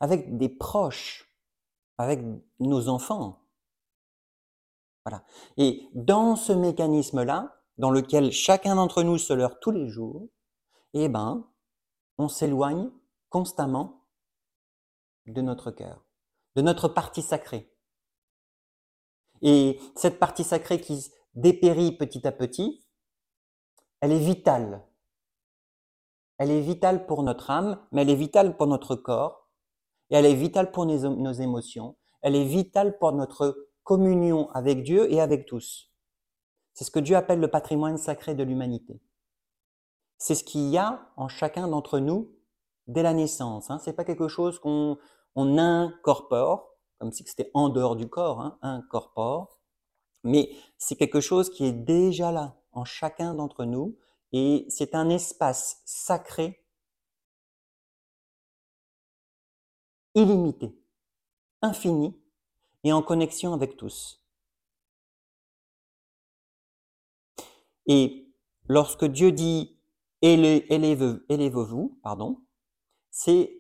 avec 0.01 0.37
des 0.37 0.49
proches, 0.49 1.31
avec 1.99 2.21
nos 2.59 2.89
enfants. 2.89 3.44
Et 5.57 5.89
dans 5.95 6.37
ce 6.37 6.53
mécanisme-là, 6.53 7.61
dans 7.79 7.91
lequel 7.91 8.33
chacun 8.33 8.77
d'entre 8.77 9.03
nous 9.03 9.19
se 9.19 9.33
leurre 9.33 9.59
tous 9.61 9.71
les 9.71 9.89
jours, 9.89 10.29
eh 10.95 11.09
ben, 11.09 11.47
on 12.19 12.29
s'éloigne 12.29 12.91
constamment 13.29 14.07
de 15.27 15.41
notre 15.41 15.71
cœur, 15.71 16.05
de 16.57 16.63
notre 16.63 16.89
partie 16.89 17.23
sacrée. 17.23 17.71
Et 19.43 19.81
cette 19.97 20.19
partie 20.19 20.45
sacrée 20.45 20.81
qui 20.81 21.13
dépérit 21.35 21.93
petit 21.93 22.27
à 22.27 22.33
petit, 22.33 22.85
elle 24.01 24.13
est 24.13 24.19
vitale. 24.19 24.87
Elle 26.39 26.51
est 26.51 26.61
vitale 26.61 27.07
pour 27.07 27.23
notre 27.23 27.51
âme, 27.51 27.81
mais 27.93 28.03
elle 28.03 28.11
est 28.11 28.17
vitale 28.17 28.57
pour 28.57 28.67
notre 28.67 28.97
corps, 28.97 29.49
et 30.11 30.17
elle 30.17 30.27
est 30.27 30.35
vitale 30.35 30.71
pour 30.71 30.87
nos, 30.87 31.33
émotions, 31.33 31.97
elle 32.23 32.37
est 32.37 32.45
vitale 32.45 32.99
pour 32.99 33.13
notre 33.13 33.69
communion 33.85 34.51
avec 34.51 34.83
Dieu 34.83 35.11
et 35.13 35.21
avec 35.21 35.47
tous. 35.47 35.93
C'est 36.73 36.85
ce 36.85 36.91
que 36.91 36.99
Dieu 36.99 37.17
appelle 37.17 37.41
le 37.41 37.51
patrimoine 37.51 37.99
sacré 37.99 38.35
de 38.35 38.43
l'humanité. 38.43 39.01
C'est 40.19 40.35
ce 40.35 40.43
qu'il 40.43 40.69
y 40.71 40.79
a 40.79 41.13
en 41.17 41.29
chacun 41.29 41.69
d'entre 41.69 41.99
nous 41.99 42.35
dès 42.87 43.03
la 43.03 43.13
naissance. 43.13 43.71
Hein. 43.71 43.79
Ce 43.79 43.89
n'est 43.89 43.97
pas 43.97 44.05
quelque 44.05 44.29
chose 44.29 44.59
qu'on 44.59 44.99
incorpore, 45.37 46.71
comme 46.99 47.13
si 47.13 47.25
c'était 47.25 47.51
en 47.55 47.69
dehors 47.69 47.97
du 47.97 48.09
corps, 48.09 48.41
hein, 48.41 48.59
incorpore, 48.63 49.61
mais 50.25 50.51
c'est 50.79 50.97
quelque 50.97 51.21
chose 51.21 51.51
qui 51.51 51.65
est 51.65 51.73
déjà 51.73 52.33
là 52.33 52.57
en 52.73 52.85
chacun 52.85 53.35
d'entre 53.35 53.65
nous 53.65 53.97
et 54.33 54.67
c'est 54.69 54.95
un 54.95 55.11
espace 55.11 55.83
sacré 55.85 56.65
illimité, 60.15 60.77
infini 61.61 62.17
et 62.85 62.93
en 62.93 63.03
connexion 63.03 63.53
avec 63.55 63.77
tous. 63.77 64.23
Et 67.87 68.33
lorsque 68.67 69.05
Dieu 69.05 69.33
dit 69.33 69.79
élevez-vous, 70.23 71.99
pardon, 72.03 72.41
c'est 73.11 73.59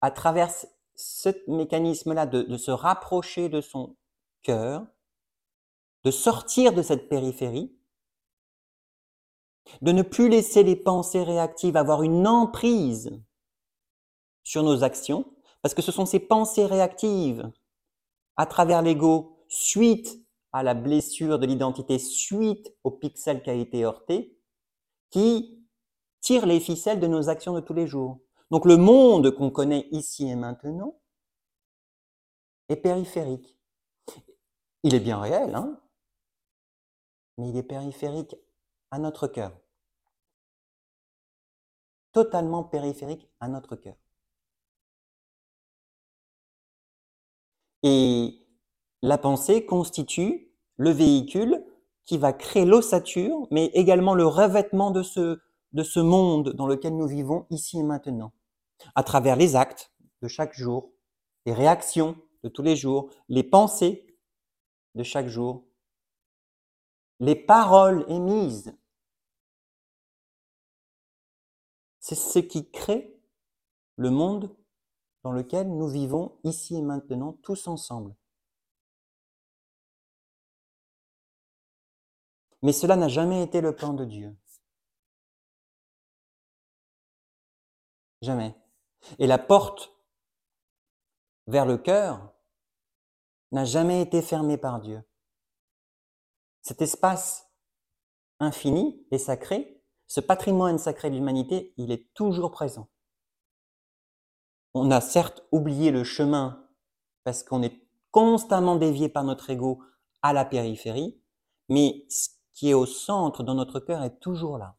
à 0.00 0.10
travers 0.10 0.50
ce 0.94 1.28
mécanisme-là 1.50 2.26
de, 2.26 2.42
de 2.42 2.56
se 2.56 2.70
rapprocher 2.70 3.48
de 3.48 3.60
son 3.60 3.96
cœur, 4.42 4.86
de 6.04 6.10
sortir 6.10 6.72
de 6.72 6.82
cette 6.82 7.08
périphérie, 7.08 7.74
de 9.80 9.92
ne 9.92 10.02
plus 10.02 10.28
laisser 10.28 10.62
les 10.62 10.76
pensées 10.76 11.22
réactives 11.22 11.76
avoir 11.76 12.02
une 12.02 12.26
emprise 12.26 13.10
sur 14.42 14.62
nos 14.62 14.82
actions, 14.82 15.32
parce 15.62 15.74
que 15.74 15.82
ce 15.82 15.92
sont 15.92 16.06
ces 16.06 16.20
pensées 16.20 16.66
réactives 16.66 17.50
à 18.36 18.46
travers 18.46 18.82
l'ego 18.82 19.44
suite 19.48 20.20
à 20.52 20.62
la 20.62 20.74
blessure 20.74 21.38
de 21.38 21.46
l'identité, 21.46 21.98
suite 21.98 22.72
au 22.84 22.90
pixel 22.90 23.42
qui 23.42 23.50
a 23.50 23.54
été 23.54 23.84
heurté, 23.84 24.36
qui 25.10 25.64
tirent 26.20 26.46
les 26.46 26.60
ficelles 26.60 27.00
de 27.00 27.06
nos 27.06 27.28
actions 27.28 27.54
de 27.54 27.60
tous 27.60 27.74
les 27.74 27.86
jours. 27.86 28.20
Donc 28.50 28.64
le 28.64 28.76
monde 28.76 29.30
qu'on 29.30 29.50
connaît 29.50 29.86
ici 29.90 30.28
et 30.28 30.34
maintenant 30.34 31.00
est 32.68 32.76
périphérique. 32.76 33.56
Il 34.82 34.94
est 34.94 35.00
bien 35.00 35.20
réel, 35.20 35.54
hein 35.54 35.80
mais 37.40 37.48
il 37.48 37.56
est 37.56 37.62
périphérique 37.62 38.36
à 38.90 38.98
notre 38.98 39.26
cœur. 39.26 39.58
Totalement 42.12 42.64
périphérique 42.64 43.28
à 43.40 43.48
notre 43.48 43.76
cœur. 43.76 43.96
Et 47.82 48.46
la 49.02 49.18
pensée 49.18 49.64
constitue 49.64 50.52
le 50.76 50.90
véhicule 50.90 51.64
qui 52.04 52.18
va 52.18 52.32
créer 52.32 52.64
l'ossature, 52.64 53.46
mais 53.50 53.66
également 53.66 54.14
le 54.14 54.26
revêtement 54.26 54.90
de 54.90 55.02
ce, 55.02 55.38
de 55.72 55.82
ce 55.82 56.00
monde 56.00 56.52
dans 56.54 56.66
lequel 56.66 56.96
nous 56.96 57.06
vivons 57.06 57.46
ici 57.50 57.78
et 57.78 57.82
maintenant, 57.82 58.32
à 58.94 59.02
travers 59.02 59.36
les 59.36 59.56
actes 59.56 59.92
de 60.22 60.28
chaque 60.28 60.54
jour, 60.54 60.92
les 61.46 61.52
réactions 61.52 62.16
de 62.42 62.48
tous 62.48 62.62
les 62.62 62.76
jours, 62.76 63.10
les 63.28 63.42
pensées 63.42 64.06
de 64.94 65.02
chaque 65.02 65.28
jour, 65.28 65.64
les 67.20 67.36
paroles 67.36 68.04
émises. 68.08 68.74
C'est 72.00 72.14
ce 72.14 72.38
qui 72.38 72.70
crée 72.70 73.20
le 73.96 74.10
monde 74.10 74.54
dans 75.22 75.32
lequel 75.32 75.68
nous 75.68 75.88
vivons 75.88 76.38
ici 76.44 76.76
et 76.76 76.82
maintenant 76.82 77.34
tous 77.42 77.68
ensemble. 77.68 78.14
Mais 82.62 82.72
cela 82.72 82.96
n'a 82.96 83.08
jamais 83.08 83.42
été 83.42 83.60
le 83.60 83.74
plan 83.74 83.94
de 83.94 84.04
Dieu. 84.04 84.36
Jamais. 88.20 88.54
Et 89.18 89.26
la 89.26 89.38
porte 89.38 89.94
vers 91.46 91.64
le 91.64 91.78
cœur 91.78 92.34
n'a 93.52 93.64
jamais 93.64 94.02
été 94.02 94.20
fermée 94.20 94.58
par 94.58 94.80
Dieu. 94.80 95.02
Cet 96.60 96.82
espace 96.82 97.50
infini 98.38 99.06
et 99.10 99.18
sacré, 99.18 99.82
ce 100.06 100.20
patrimoine 100.20 100.78
sacré 100.78 101.08
de 101.08 101.14
l'humanité, 101.14 101.72
il 101.78 101.90
est 101.90 102.12
toujours 102.12 102.50
présent. 102.50 102.89
On 104.74 104.90
a 104.90 105.00
certes 105.00 105.42
oublié 105.50 105.90
le 105.90 106.04
chemin 106.04 106.66
parce 107.24 107.42
qu'on 107.42 107.62
est 107.62 107.80
constamment 108.10 108.76
dévié 108.76 109.08
par 109.08 109.24
notre 109.24 109.50
ego 109.50 109.82
à 110.22 110.32
la 110.32 110.44
périphérie, 110.44 111.20
mais 111.68 112.06
ce 112.08 112.28
qui 112.52 112.70
est 112.70 112.74
au 112.74 112.86
centre 112.86 113.42
dans 113.42 113.54
notre 113.54 113.80
cœur 113.80 114.02
est 114.02 114.18
toujours 114.20 114.58
là. 114.58 114.76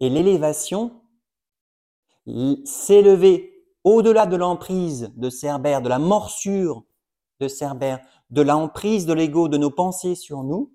Et 0.00 0.10
l'élévation, 0.10 1.02
s'élever 2.64 3.54
au-delà 3.84 4.26
de 4.26 4.36
l'emprise 4.36 5.12
de 5.16 5.30
Cerbère, 5.30 5.82
de 5.82 5.88
la 5.88 5.98
morsure 5.98 6.84
de 7.40 7.48
Cerbère, 7.48 8.04
de 8.30 8.42
l'emprise 8.42 9.06
de 9.06 9.12
l'ego, 9.12 9.48
de 9.48 9.58
nos 9.58 9.70
pensées 9.70 10.14
sur 10.14 10.42
nous, 10.42 10.72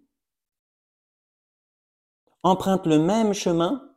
emprunte 2.44 2.86
le 2.86 3.00
même 3.00 3.34
chemin 3.34 3.89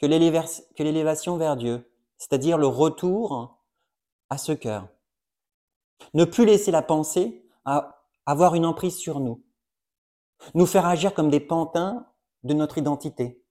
que 0.00 0.06
l'élévation 0.06 1.36
vers 1.36 1.56
Dieu, 1.56 1.92
c'est-à-dire 2.16 2.58
le 2.58 2.66
retour 2.66 3.58
à 4.28 4.38
ce 4.38 4.52
cœur. 4.52 4.88
Ne 6.14 6.24
plus 6.24 6.46
laisser 6.46 6.70
la 6.70 6.82
pensée 6.82 7.46
avoir 8.26 8.54
une 8.54 8.64
emprise 8.64 8.96
sur 8.96 9.20
nous, 9.20 9.44
nous 10.54 10.66
faire 10.66 10.86
agir 10.86 11.12
comme 11.12 11.30
des 11.30 11.40
pantins 11.40 12.06
de 12.42 12.54
notre 12.54 12.78
identité, 12.78 13.44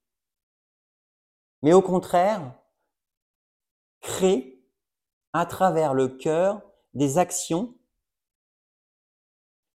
mais 1.62 1.74
au 1.74 1.82
contraire, 1.82 2.56
créer 4.02 4.66
à 5.34 5.46
travers 5.46 5.94
le 5.94 6.08
cœur 6.08 6.62
des 6.94 7.18
actions 7.18 7.76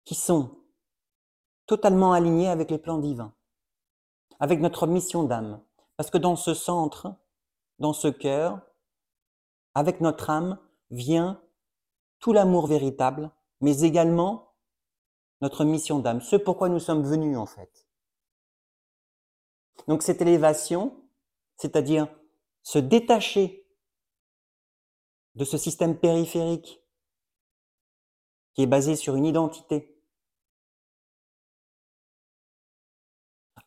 qui 0.05 0.15
sont 0.15 0.57
totalement 1.65 2.13
alignées 2.13 2.49
avec 2.49 2.71
les 2.71 2.77
plans 2.77 2.99
divins, 2.99 3.33
avec 4.39 4.61
notre 4.61 4.87
mission 4.87 5.23
d'âme. 5.23 5.61
Parce 6.01 6.09
que 6.09 6.17
dans 6.17 6.35
ce 6.35 6.55
centre, 6.55 7.13
dans 7.77 7.93
ce 7.93 8.07
cœur, 8.07 8.59
avec 9.75 10.01
notre 10.01 10.31
âme, 10.31 10.57
vient 10.89 11.39
tout 12.17 12.33
l'amour 12.33 12.65
véritable, 12.65 13.29
mais 13.59 13.81
également 13.81 14.55
notre 15.41 15.63
mission 15.63 15.99
d'âme, 15.99 16.19
ce 16.19 16.37
pourquoi 16.37 16.69
nous 16.69 16.79
sommes 16.79 17.03
venus 17.03 17.37
en 17.37 17.45
fait. 17.45 17.87
Donc 19.87 20.01
cette 20.01 20.23
élévation, 20.23 21.07
c'est-à-dire 21.57 22.07
se 22.63 22.79
détacher 22.79 23.69
de 25.35 25.45
ce 25.45 25.59
système 25.59 25.95
périphérique 25.95 26.81
qui 28.55 28.63
est 28.63 28.65
basé 28.65 28.95
sur 28.95 29.15
une 29.15 29.27
identité 29.27 30.03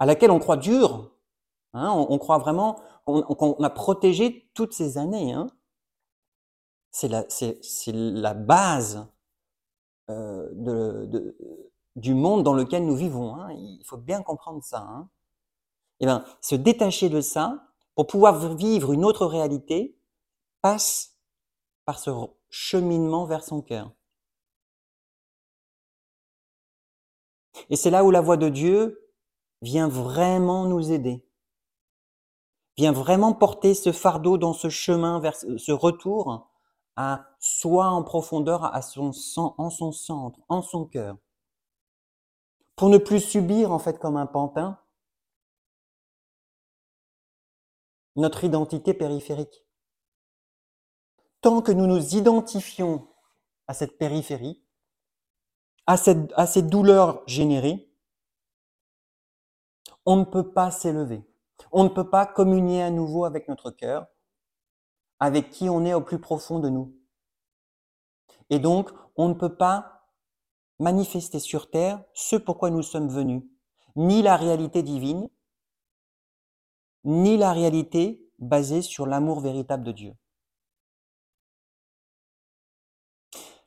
à 0.01 0.05
laquelle 0.07 0.33
on 0.33 0.41
croit 0.41 0.57
dur, 0.57 1.14
hein, 1.75 1.91
on, 1.93 2.19
croit 2.19 2.39
vraiment, 2.39 2.81
on, 3.07 3.63
a 3.63 3.71
protégé 3.71 4.51
toutes 4.55 4.73
ces 4.73 4.99
années. 4.99 5.33
Hein. 5.33 5.49
C'est 6.91 7.09
la, 7.09 8.35
base 8.35 9.07
euh, 10.11 11.33
du 11.97 12.15
monde 12.15 12.43
dans 12.43 12.55
lequel 12.55 12.87
nous 12.87 12.97
vivons. 12.97 13.35
Hein. 13.35 13.53
Il 13.53 13.85
faut 13.85 13.97
bien 13.97 14.23
comprendre 14.23 14.63
ça. 14.63 15.07
Eh 16.01 16.07
ben, 16.07 16.25
se 16.41 16.55
détacher 16.55 17.09
de 17.09 17.21
ça, 17.21 17.67
pour 17.95 18.07
pouvoir 18.07 18.55
vivre 18.57 18.93
une 18.93 19.05
autre 19.05 19.27
réalité, 19.27 19.97
passe 20.61 21.17
par 21.85 21.99
ce 21.99 22.11
cheminement 22.49 23.27
vers 23.27 23.45
son 23.45 23.63
cœur. 23.63 23.93
Et 27.71 27.77
c'est 27.77 27.91
là 27.91 28.05
où 28.05 28.11
la 28.11 28.21
voix 28.21 28.37
de 28.37 28.49
Dieu 28.49 29.13
vient 29.63 29.89
vraiment 29.89 30.67
nous 30.67 30.93
aider, 30.93 31.25
vient 32.77 32.93
vraiment 32.93 33.33
porter 33.33 33.75
ce 33.75 33.93
fardeau 33.93 34.39
dans 34.39 34.53
ce 34.53 34.69
chemin 34.69 35.21
vers 35.21 35.37
ce 35.37 35.73
retour 35.73 36.51
à 36.97 37.27
soi 37.41 37.89
en 37.89 38.03
profondeur, 38.03 38.65
à 38.75 38.83
son 38.83 39.13
en 39.37 39.71
son 39.71 39.93
centre, 39.93 40.41
en 40.49 40.63
son 40.63 40.85
cœur, 40.85 41.17
pour 42.77 42.89
ne 42.89 42.99
plus 42.99 43.21
subir 43.21 43.73
en 43.73 43.79
fait 43.79 43.99
comme 43.99 44.17
un 44.17 44.27
pantin 44.27 44.79
notre 48.17 48.45
identité 48.45 48.95
périphérique. 48.95 49.65
Tant 51.41 51.63
que 51.63 51.73
nous 51.73 51.87
nous 51.87 52.17
identifions 52.17 53.09
à 53.67 53.75
cette 53.75 53.99
périphérie, 53.99 54.63
à, 55.87 55.97
cette, 55.97 56.33
à 56.37 56.47
ces 56.47 56.63
douleurs 56.63 57.23
générées, 57.27 57.91
on 60.07 60.17
ne 60.17 60.25
peut 60.25 60.53
pas 60.53 60.71
s'élever. 60.71 61.23
On 61.77 61.83
ne 61.83 61.89
peut 61.89 62.09
pas 62.09 62.25
communier 62.25 62.83
à 62.83 62.91
nouveau 62.91 63.25
avec 63.25 63.49
notre 63.49 63.73
cœur, 63.73 64.07
avec 65.19 65.51
qui 65.51 65.69
on 65.69 65.85
est 65.85 65.93
au 65.93 66.01
plus 66.01 66.21
profond 66.21 66.61
de 66.61 66.69
nous. 66.69 66.97
Et 68.49 68.61
donc, 68.61 68.91
on 69.17 69.29
ne 69.29 69.35
peut 69.35 69.57
pas 69.57 70.07
manifester 70.79 71.41
sur 71.41 71.71
terre 71.71 72.01
ce 72.15 72.37
pourquoi 72.37 72.71
nous 72.71 72.83
sommes 72.83 73.09
venus, 73.09 73.43
ni 73.97 74.23
la 74.23 74.37
réalité 74.37 74.85
divine, 74.85 75.29
ni 77.03 77.37
la 77.37 77.53
réalité 77.53 78.25
basée 78.39 78.81
sur 78.81 79.05
l'amour 79.05 79.41
véritable 79.41 79.83
de 79.83 79.93
Dieu. 79.93 80.15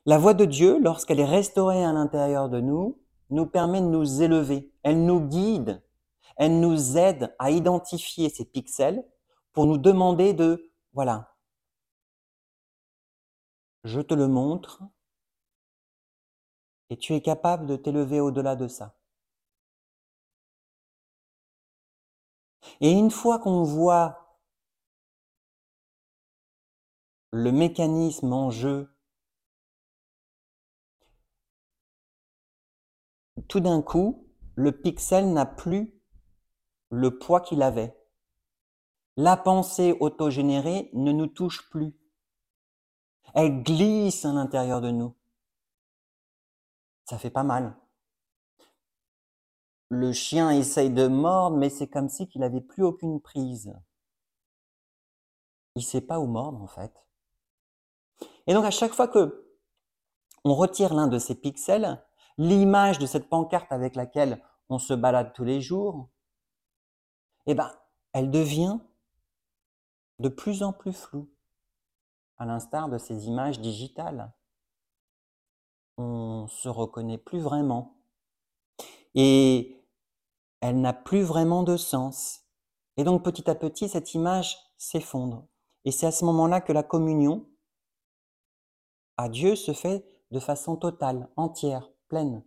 La 0.06 0.16
voix 0.16 0.32
de 0.32 0.46
Dieu, 0.46 0.78
lorsqu'elle 0.80 1.20
est 1.20 1.26
restaurée 1.26 1.84
à 1.84 1.92
l'intérieur 1.92 2.48
de 2.48 2.60
nous, 2.60 2.98
nous 3.28 3.44
permet 3.44 3.82
de 3.82 3.86
nous 3.86 4.22
élever. 4.22 4.72
Elle 4.82 5.04
nous 5.04 5.20
guide. 5.20 5.82
Elle 6.38 6.60
nous 6.60 6.96
aide 6.96 7.34
à 7.38 7.50
identifier 7.50 8.30
ces 8.30 8.44
pixels 8.44 9.04
pour 9.52 9.66
nous 9.66 9.76
demander 9.76 10.34
de, 10.34 10.72
voilà, 10.92 11.36
je 13.84 14.00
te 14.00 14.14
le 14.14 14.28
montre 14.28 14.82
et 16.90 16.96
tu 16.96 17.14
es 17.14 17.20
capable 17.20 17.66
de 17.66 17.76
t'élever 17.76 18.20
au-delà 18.20 18.54
de 18.54 18.68
ça. 18.68 18.94
Et 22.80 22.92
une 22.92 23.10
fois 23.10 23.40
qu'on 23.40 23.64
voit 23.64 24.38
le 27.32 27.50
mécanisme 27.50 28.32
en 28.32 28.50
jeu, 28.50 28.94
tout 33.48 33.60
d'un 33.60 33.82
coup, 33.82 34.28
le 34.54 34.70
pixel 34.70 35.32
n'a 35.32 35.46
plus 35.46 35.97
le 36.90 37.18
poids 37.18 37.40
qu'il 37.40 37.62
avait. 37.62 37.94
La 39.16 39.36
pensée 39.36 39.96
autogénérée 40.00 40.90
ne 40.92 41.12
nous 41.12 41.26
touche 41.26 41.68
plus. 41.70 41.94
Elle 43.34 43.62
glisse 43.62 44.24
à 44.24 44.32
l'intérieur 44.32 44.80
de 44.80 44.90
nous. 44.90 45.14
Ça 47.04 47.18
fait 47.18 47.30
pas 47.30 47.42
mal 47.42 47.76
le 49.88 50.12
chien 50.12 50.50
essaye 50.50 50.90
de 50.90 51.06
mordre, 51.06 51.56
mais 51.56 51.70
c'est 51.70 51.88
comme 51.88 52.08
si 52.08 52.28
qu'il 52.28 52.40
n'avait 52.42 52.60
plus 52.60 52.82
aucune 52.82 53.20
prise. 53.20 53.74
Il 55.76 55.82
sait 55.82 56.00
pas 56.00 56.18
où 56.18 56.26
mordre 56.26 56.62
en 56.62 56.66
fait. 56.66 56.92
Et 58.46 58.54
donc 58.54 58.64
à 58.64 58.70
chaque 58.70 58.92
fois 58.92 59.08
que 59.08 59.46
on 60.44 60.54
retire 60.54 60.94
l'un 60.94 61.08
de 61.08 61.18
ces 61.18 61.34
pixels, 61.34 62.02
l'image 62.36 62.98
de 62.98 63.06
cette 63.06 63.28
pancarte 63.28 63.72
avec 63.72 63.96
laquelle 63.96 64.42
on 64.68 64.78
se 64.78 64.94
balade 64.94 65.32
tous 65.34 65.44
les 65.44 65.60
jours, 65.60 66.08
eh 67.48 67.54
ben, 67.54 67.72
elle 68.12 68.30
devient 68.30 68.78
de 70.18 70.28
plus 70.28 70.62
en 70.62 70.74
plus 70.74 70.92
floue, 70.92 71.30
à 72.36 72.44
l'instar 72.44 72.90
de 72.90 72.98
ces 72.98 73.26
images 73.26 73.58
digitales. 73.58 74.32
on 75.96 76.46
se 76.48 76.68
reconnaît 76.68 77.18
plus 77.18 77.40
vraiment. 77.40 77.96
Et 79.14 79.82
elle 80.60 80.80
n'a 80.80 80.92
plus 80.92 81.22
vraiment 81.22 81.62
de 81.62 81.76
sens. 81.76 82.42
Et 82.98 83.04
donc 83.04 83.24
petit 83.24 83.48
à 83.48 83.54
petit, 83.54 83.88
cette 83.88 84.12
image 84.14 84.58
s'effondre. 84.76 85.46
Et 85.86 85.90
c'est 85.90 86.06
à 86.06 86.12
ce 86.12 86.26
moment-là 86.26 86.60
que 86.60 86.72
la 86.72 86.82
communion 86.82 87.48
à 89.16 89.30
Dieu 89.30 89.56
se 89.56 89.72
fait 89.72 90.04
de 90.30 90.38
façon 90.38 90.76
totale, 90.76 91.28
entière, 91.36 91.90
pleine, 92.08 92.44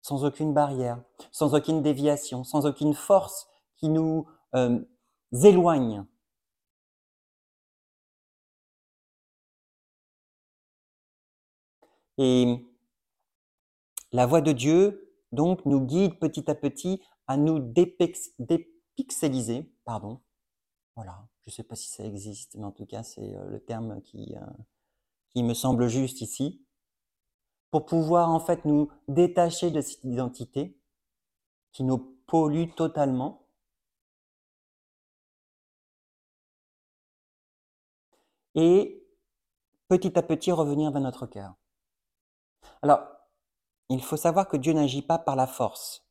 sans 0.00 0.24
aucune 0.24 0.54
barrière, 0.54 1.02
sans 1.32 1.54
aucune 1.54 1.82
déviation, 1.82 2.44
sans 2.44 2.66
aucune 2.66 2.94
force 2.94 3.48
qui 3.76 3.88
nous 3.88 4.26
euh, 4.54 4.78
éloigne. 5.32 6.04
Et 12.18 12.64
la 14.10 14.26
voix 14.26 14.40
de 14.40 14.52
Dieu, 14.52 15.14
donc, 15.32 15.64
nous 15.66 15.80
guide 15.80 16.18
petit 16.18 16.50
à 16.50 16.54
petit 16.54 17.00
à 17.26 17.36
nous 17.36 17.58
dépixeliser, 17.58 19.70
pardon. 19.84 20.20
Voilà, 20.96 21.28
je 21.46 21.50
ne 21.50 21.54
sais 21.54 21.62
pas 21.62 21.76
si 21.76 21.88
ça 21.88 22.04
existe, 22.04 22.56
mais 22.56 22.64
en 22.64 22.72
tout 22.72 22.86
cas, 22.86 23.02
c'est 23.02 23.36
euh, 23.36 23.44
le 23.50 23.60
terme 23.60 24.00
qui, 24.02 24.34
euh, 24.34 24.40
qui 25.30 25.42
me 25.42 25.54
semble 25.54 25.88
juste 25.88 26.22
ici, 26.22 26.64
pour 27.70 27.84
pouvoir 27.84 28.30
en 28.30 28.40
fait 28.40 28.64
nous 28.64 28.88
détacher 29.06 29.70
de 29.70 29.80
cette 29.80 30.04
identité 30.04 30.77
qui 31.72 31.84
nous 31.84 31.98
pollue 32.26 32.70
totalement. 32.76 33.46
Et 38.54 39.06
petit 39.88 40.18
à 40.18 40.22
petit 40.22 40.52
revenir 40.52 40.90
vers 40.90 41.00
notre 41.00 41.26
cœur. 41.26 41.54
Alors, 42.82 43.00
il 43.88 44.02
faut 44.02 44.16
savoir 44.16 44.48
que 44.48 44.56
Dieu 44.56 44.72
n'agit 44.72 45.02
pas 45.02 45.18
par 45.18 45.36
la 45.36 45.46
force. 45.46 46.04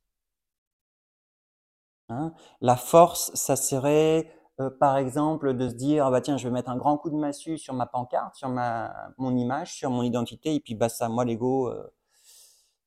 Hein? 2.09 2.33
la 2.61 2.77
force, 2.77 3.31
ça 3.35 3.57
serait 3.57 4.31
euh, 4.61 4.69
par 4.69 4.97
exemple 4.97 5.55
de 5.55 5.67
se 5.67 5.73
dire 5.73 6.05
ah 6.05 6.11
bah 6.11 6.21
tiens 6.21 6.37
je 6.37 6.47
vais 6.47 6.53
mettre 6.53 6.69
un 6.69 6.77
grand 6.77 6.97
coup 6.97 7.09
de 7.09 7.17
massue 7.17 7.57
sur 7.57 7.73
ma 7.73 7.85
pancarte, 7.85 8.35
sur 8.35 8.47
ma 8.49 9.11
mon 9.17 9.35
image, 9.35 9.73
sur 9.75 9.89
mon 9.89 10.03
identité 10.03 10.55
et 10.55 10.59
puis 10.61 10.73
bah 10.73 10.87
ça 10.89 11.09
moi 11.09 11.25
l'ego 11.25 11.67
euh, 11.69 11.93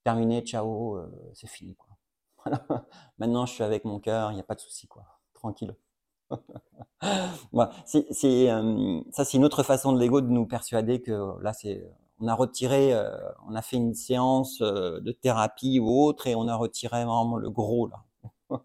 terminé, 0.05 0.43
ciao, 0.43 0.97
euh, 0.97 1.31
c'est 1.35 1.49
fini. 1.49 1.77
Voilà. 2.45 2.63
Maintenant 3.19 3.47
je 3.47 3.53
suis 3.53 3.65
avec 3.65 3.85
mon 3.85 4.01
cœur, 4.01 4.33
il 4.33 4.35
n'y 4.35 4.41
a 4.41 4.45
pas 4.45 4.55
de 4.55 4.61
souci 4.61 4.87
quoi, 4.87 5.05
tranquille. 5.35 5.75
c'est, 7.87 8.07
c'est, 8.13 8.49
ça 9.11 9.25
c'est 9.25 9.37
une 9.37 9.45
autre 9.45 9.65
façon 9.65 9.93
de 9.93 9.99
l'ego 9.99 10.21
de 10.21 10.29
nous 10.29 10.47
persuader 10.47 11.03
que 11.03 11.41
là 11.43 11.53
c'est 11.53 11.91
on 12.21 12.29
a 12.29 12.35
retiré, 12.35 12.95
on 13.49 13.55
a 13.55 13.63
fait 13.63 13.77
une 13.77 13.95
séance 13.95 14.59
de 14.61 15.11
thérapie 15.11 15.81
ou 15.81 15.89
autre 16.05 16.27
et 16.29 16.35
on 16.37 16.47
a 16.47 16.55
retiré 16.55 17.05
vraiment 17.05 17.37
le 17.37 17.51
gros 17.51 17.89
là. 17.89 18.05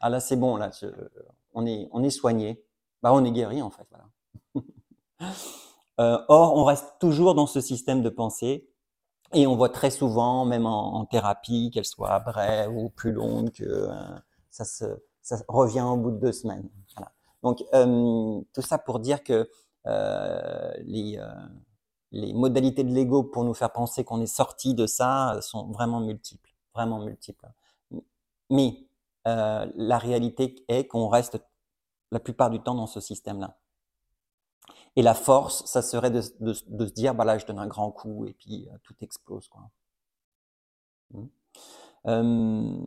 ah 0.00 0.20
c'est 0.20 0.36
bon 0.36 0.56
là, 0.56 0.70
on 1.52 1.66
est, 1.66 1.88
on 1.92 2.02
est 2.02 2.10
soigné, 2.10 2.62
bah, 3.02 3.12
on 3.12 3.24
est 3.24 3.32
guéri 3.32 3.60
en 3.60 3.70
fait. 3.70 3.86
Euh, 6.00 6.18
or, 6.28 6.56
on 6.56 6.64
reste 6.64 6.94
toujours 7.00 7.34
dans 7.34 7.46
ce 7.46 7.60
système 7.60 8.02
de 8.02 8.08
pensée 8.08 8.66
et 9.32 9.46
on 9.46 9.56
voit 9.56 9.68
très 9.68 9.90
souvent, 9.90 10.44
même 10.44 10.66
en, 10.66 11.04
thérapie, 11.06 11.70
qu'elle 11.72 11.84
soit 11.84 12.18
brève 12.20 12.74
ou 12.76 12.90
plus 12.90 13.12
longue, 13.12 13.50
que 13.50 13.64
euh, 13.64 13.94
ça, 14.50 14.64
se, 14.64 14.84
ça 15.22 15.36
revient 15.48 15.82
au 15.82 15.96
bout 15.96 16.10
de 16.10 16.18
deux 16.18 16.32
semaines. 16.32 16.68
Donc, 17.42 17.64
euh, 17.74 18.40
tout 18.54 18.62
ça 18.62 18.78
pour 18.78 19.00
dire 19.00 19.24
que 19.24 19.48
les, 20.84 21.18
les 22.12 22.32
modalités 22.34 22.84
de 22.84 22.92
l'ego 22.92 23.24
pour 23.24 23.44
nous 23.44 23.54
faire 23.54 23.72
penser 23.72 24.04
qu'on 24.04 24.20
est 24.20 24.26
sorti 24.26 24.74
de 24.74 24.86
ça 24.86 25.38
sont 25.40 25.68
vraiment 25.72 26.00
multiples, 26.00 26.54
vraiment 26.74 27.00
multiples. 27.00 27.48
Mais 28.50 28.86
euh, 29.26 29.66
la 29.76 29.98
réalité 29.98 30.64
est 30.68 30.86
qu'on 30.86 31.08
reste 31.08 31.40
la 32.10 32.20
plupart 32.20 32.50
du 32.50 32.60
temps 32.60 32.74
dans 32.74 32.86
ce 32.86 33.00
système-là. 33.00 33.56
Et 34.96 35.02
la 35.02 35.14
force, 35.14 35.64
ça 35.66 35.80
serait 35.80 36.10
de, 36.10 36.20
se 36.20 36.92
dire, 36.92 37.14
bah 37.14 37.24
là, 37.24 37.38
je 37.38 37.46
donne 37.46 37.58
un 37.58 37.66
grand 37.66 37.90
coup 37.90 38.26
et 38.26 38.34
puis 38.34 38.68
euh, 38.68 38.76
tout 38.82 38.94
explose. 39.00 39.48
Quoi. 39.48 39.70
Euh, 42.06 42.86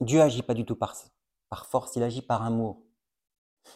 Dieu 0.00 0.20
agit 0.20 0.42
pas 0.42 0.54
du 0.54 0.64
tout 0.64 0.76
par, 0.76 0.94
par 1.48 1.66
force, 1.66 1.94
il 1.96 2.02
agit 2.02 2.22
par 2.22 2.42
amour. 2.42 2.82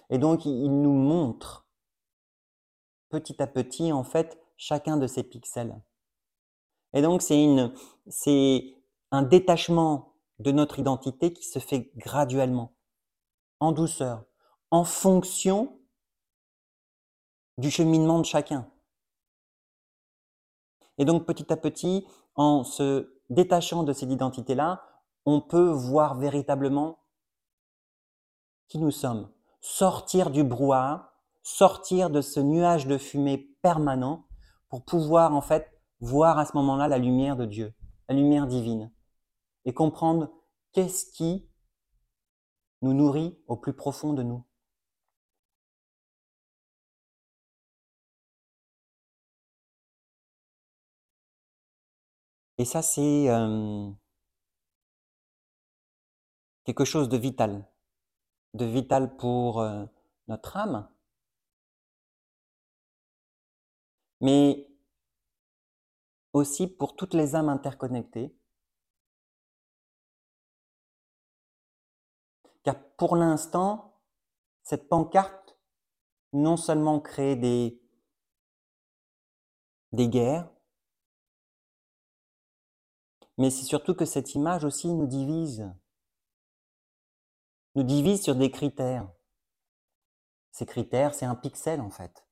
Et 0.08 0.18
donc, 0.18 0.44
il 0.44 0.80
nous 0.80 0.92
montre 0.92 1.66
petit 3.10 3.40
à 3.42 3.46
petit, 3.46 3.92
en 3.92 4.04
fait, 4.04 4.40
chacun 4.56 4.96
de 4.96 5.06
ces 5.06 5.22
pixels. 5.22 5.80
Et 6.92 7.02
donc, 7.02 7.22
c'est 7.22 7.42
une, 7.42 7.72
c'est 8.08 8.76
un 9.10 9.22
détachement 9.22 10.14
de 10.38 10.52
notre 10.52 10.78
identité 10.78 11.32
qui 11.32 11.44
se 11.44 11.58
fait 11.58 11.90
graduellement, 11.96 12.72
en 13.60 13.72
douceur, 13.72 14.24
en 14.70 14.84
fonction 14.84 15.79
du 17.60 17.70
cheminement 17.70 18.18
de 18.18 18.24
chacun. 18.24 18.66
Et 20.98 21.04
donc 21.04 21.26
petit 21.26 21.52
à 21.52 21.56
petit, 21.56 22.06
en 22.34 22.64
se 22.64 23.20
détachant 23.28 23.82
de 23.82 23.92
cette 23.92 24.10
identité-là, 24.10 24.82
on 25.26 25.40
peut 25.40 25.70
voir 25.70 26.18
véritablement 26.18 26.98
qui 28.68 28.78
nous 28.78 28.90
sommes, 28.90 29.30
sortir 29.60 30.30
du 30.30 30.42
brouhaha, 30.42 31.12
sortir 31.42 32.10
de 32.10 32.20
ce 32.20 32.40
nuage 32.40 32.86
de 32.86 32.98
fumée 32.98 33.38
permanent 33.62 34.26
pour 34.68 34.84
pouvoir 34.84 35.34
en 35.34 35.40
fait 35.40 35.70
voir 36.00 36.38
à 36.38 36.46
ce 36.46 36.56
moment-là 36.56 36.88
la 36.88 36.98
lumière 36.98 37.36
de 37.36 37.44
Dieu, 37.44 37.74
la 38.08 38.14
lumière 38.14 38.46
divine 38.46 38.90
et 39.64 39.74
comprendre 39.74 40.30
qu'est-ce 40.72 41.12
qui 41.12 41.48
nous 42.82 42.94
nourrit 42.94 43.38
au 43.46 43.56
plus 43.56 43.74
profond 43.74 44.12
de 44.12 44.22
nous. 44.22 44.44
Et 52.60 52.66
ça, 52.66 52.82
c'est 52.82 53.30
euh, 53.30 53.90
quelque 56.64 56.84
chose 56.84 57.08
de 57.08 57.16
vital, 57.16 57.66
de 58.52 58.66
vital 58.66 59.16
pour 59.16 59.62
euh, 59.62 59.86
notre 60.28 60.58
âme, 60.58 60.86
mais 64.20 64.68
aussi 66.34 66.66
pour 66.66 66.96
toutes 66.96 67.14
les 67.14 67.34
âmes 67.34 67.48
interconnectées. 67.48 68.36
Car 72.62 72.76
pour 72.98 73.16
l'instant, 73.16 73.98
cette 74.64 74.86
pancarte 74.86 75.56
non 76.34 76.58
seulement 76.58 77.00
crée 77.00 77.36
des, 77.36 77.80
des 79.92 80.10
guerres, 80.10 80.50
mais 83.40 83.48
c'est 83.48 83.64
surtout 83.64 83.94
que 83.94 84.04
cette 84.04 84.34
image 84.34 84.64
aussi 84.64 84.92
nous 84.92 85.06
divise. 85.06 85.66
Nous 87.74 87.84
divise 87.84 88.22
sur 88.22 88.34
des 88.34 88.50
critères. 88.50 89.10
Ces 90.52 90.66
critères, 90.66 91.14
c'est 91.14 91.24
un 91.24 91.34
pixel 91.34 91.80
en 91.80 91.88
fait. 91.88 92.26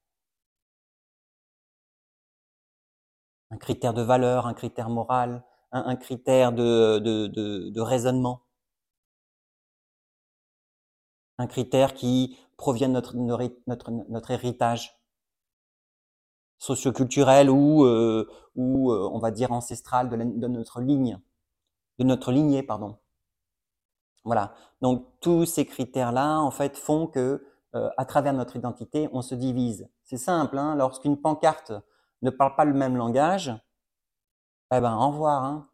Un 3.51 3.57
critère 3.57 3.95
de 3.95 4.03
valeur, 4.03 4.47
un 4.47 4.53
critère 4.53 4.91
moral, 4.91 5.43
un, 5.73 5.97
critère 5.97 6.53
de, 6.53 7.81
raisonnement 7.81 8.43
un 11.39 11.47
critère 11.47 11.95
qui 11.95 12.37
provient 12.59 12.89
de 12.89 13.01
notre 14.09 14.31
héritage 14.31 14.98
socioculturel 16.59 17.51
ou, 17.51 17.85
euh, 17.85 18.29
ou 18.57 18.93
euh, 18.93 19.09
on 19.13 19.19
va 19.19 19.31
dire 19.31 19.53
ancestral 19.53 20.09
de, 20.11 20.17
notre 20.49 20.81
ligne, 20.81 21.21
de 21.99 22.05
notre 22.05 22.33
lignée, 22.33 22.63
pardon. 22.63 22.99
Voilà. 24.25 24.55
Donc 24.83 25.07
tous 25.21 25.47
ces 25.47 25.65
critères-là, 25.65 26.41
en 26.41 26.51
fait, 26.51 26.77
font 26.77 27.07
que 27.07 27.47
euh, 27.75 27.91
à 27.97 28.05
travers 28.05 28.33
notre 28.33 28.57
identité, 28.57 29.09
on 29.13 29.23
se 29.23 29.35
divise. 29.35 29.89
C'est 30.03 30.19
simple. 30.19 30.59
Hein, 30.59 30.75
Lorsqu'une 30.77 31.21
pancarte 31.21 31.73
ne 32.23 32.31
parle 32.31 32.57
pas 32.57 32.65
le 32.65 32.75
même 32.75 32.97
langage, 32.97 33.53
eh 34.75 34.81
ben, 34.81 34.97
au 34.97 35.09
revoir. 35.11 35.45
Hein. 35.45 35.69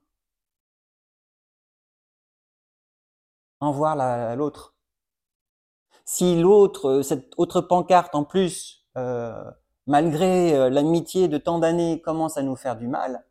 Au 3.60 3.70
revoir 3.70 4.36
l'autre. 4.36 4.74
Si 6.04 6.38
l'autre, 6.38 7.00
cette 7.00 7.32
autre 7.38 7.62
pancarte 7.62 8.14
en 8.14 8.24
plus, 8.24 8.86
malgré 9.86 10.54
euh, 10.56 10.70
l'amitié 10.70 11.28
de 11.28 11.38
tant 11.38 11.58
d'années, 11.58 12.00
commence 12.00 12.36
à 12.36 12.42
nous 12.42 12.56
faire 12.56 12.76
du 12.76 12.88
mal, 12.88 13.24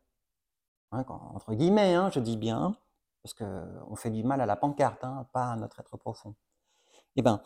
hein, 0.92 1.06
entre 1.08 1.54
guillemets, 1.54 1.94
hein, 1.96 2.10
je 2.13 2.20
dis 2.20 2.38
bien, 2.38 2.78
parce 3.24 3.34
qu'on 3.34 3.96
fait 3.96 4.12
du 4.12 4.24
mal 4.24 4.42
à 4.42 4.46
la 4.46 4.56
pancarte, 4.56 5.04
hein, 5.04 5.28
pas 5.34 5.52
à 5.52 5.56
notre 5.56 5.80
être 5.80 5.98
profond. 5.98 6.36
Eh 7.16 7.22
bien, 7.22 7.42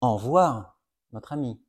au 0.00 0.14
revoir, 0.14 0.78
notre 1.12 1.32
ami. 1.32 1.60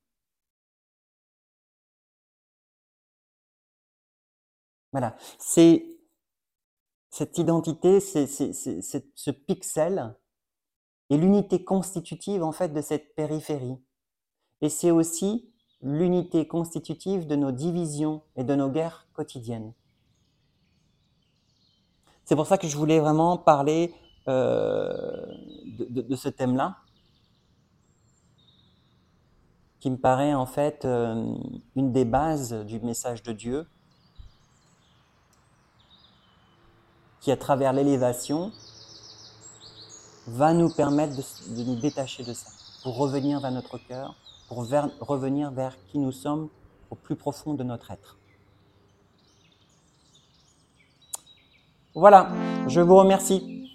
Voilà, 4.91 5.15
c'est 5.39 5.85
cette 7.09 7.37
identité, 7.37 7.99
c'est 7.99 8.27
ce 8.27 9.31
pixel 9.31 10.15
est 11.09 11.17
l'unité 11.17 11.63
constitutive 11.63 12.43
en 12.43 12.51
fait 12.51 12.69
de 12.69 12.81
cette 12.81 13.15
périphérie. 13.15 13.77
Et 14.61 14.69
c'est 14.69 14.91
aussi 14.91 15.50
l'unité 15.83 16.47
constitutive 16.47 17.27
de 17.27 17.35
nos 17.35 17.51
divisions 17.51 18.21
et 18.35 18.43
de 18.43 18.55
nos 18.55 18.69
guerres 18.69 19.07
quotidiennes. 19.13 19.73
C'est 22.25 22.35
pour 22.35 22.47
ça 22.47 22.57
que 22.57 22.67
je 22.67 22.77
voulais 22.77 22.99
vraiment 22.99 23.37
parler 23.37 23.93
euh, 24.27 25.25
de, 25.77 26.15
ce 26.15 26.29
thème-là, 26.29 26.77
qui 29.79 29.89
me 29.89 29.97
paraît 29.97 30.35
en 30.35 30.45
fait 30.45 30.85
euh, 30.85 31.35
une 31.75 31.91
des 31.91 32.05
bases 32.05 32.53
du 32.65 32.79
message 32.79 33.23
de 33.23 33.31
Dieu, 33.31 33.67
qui 37.19 37.31
à 37.31 37.37
travers 37.37 37.73
l'élévation 37.73 38.51
va 40.27 40.53
nous 40.53 40.69
permettre 40.69 41.15
de, 41.15 41.63
nous 41.63 41.75
détacher 41.75 42.23
de 42.23 42.33
ça, 42.33 42.49
pour 42.83 42.95
revenir 42.97 43.39
vers 43.39 43.51
notre 43.51 43.77
cœur, 43.77 44.15
pour 44.51 44.67
revenir 45.07 45.49
vers 45.51 45.77
qui 45.87 45.97
nous 45.97 46.11
sommes 46.11 46.49
au 46.89 46.95
plus 46.95 47.15
profond 47.15 47.53
de 47.53 47.63
notre 47.63 47.89
être. 47.89 48.17
Voilà, 51.95 52.29
je 52.67 52.81
vous 52.81 52.97
remercie. 52.97 53.69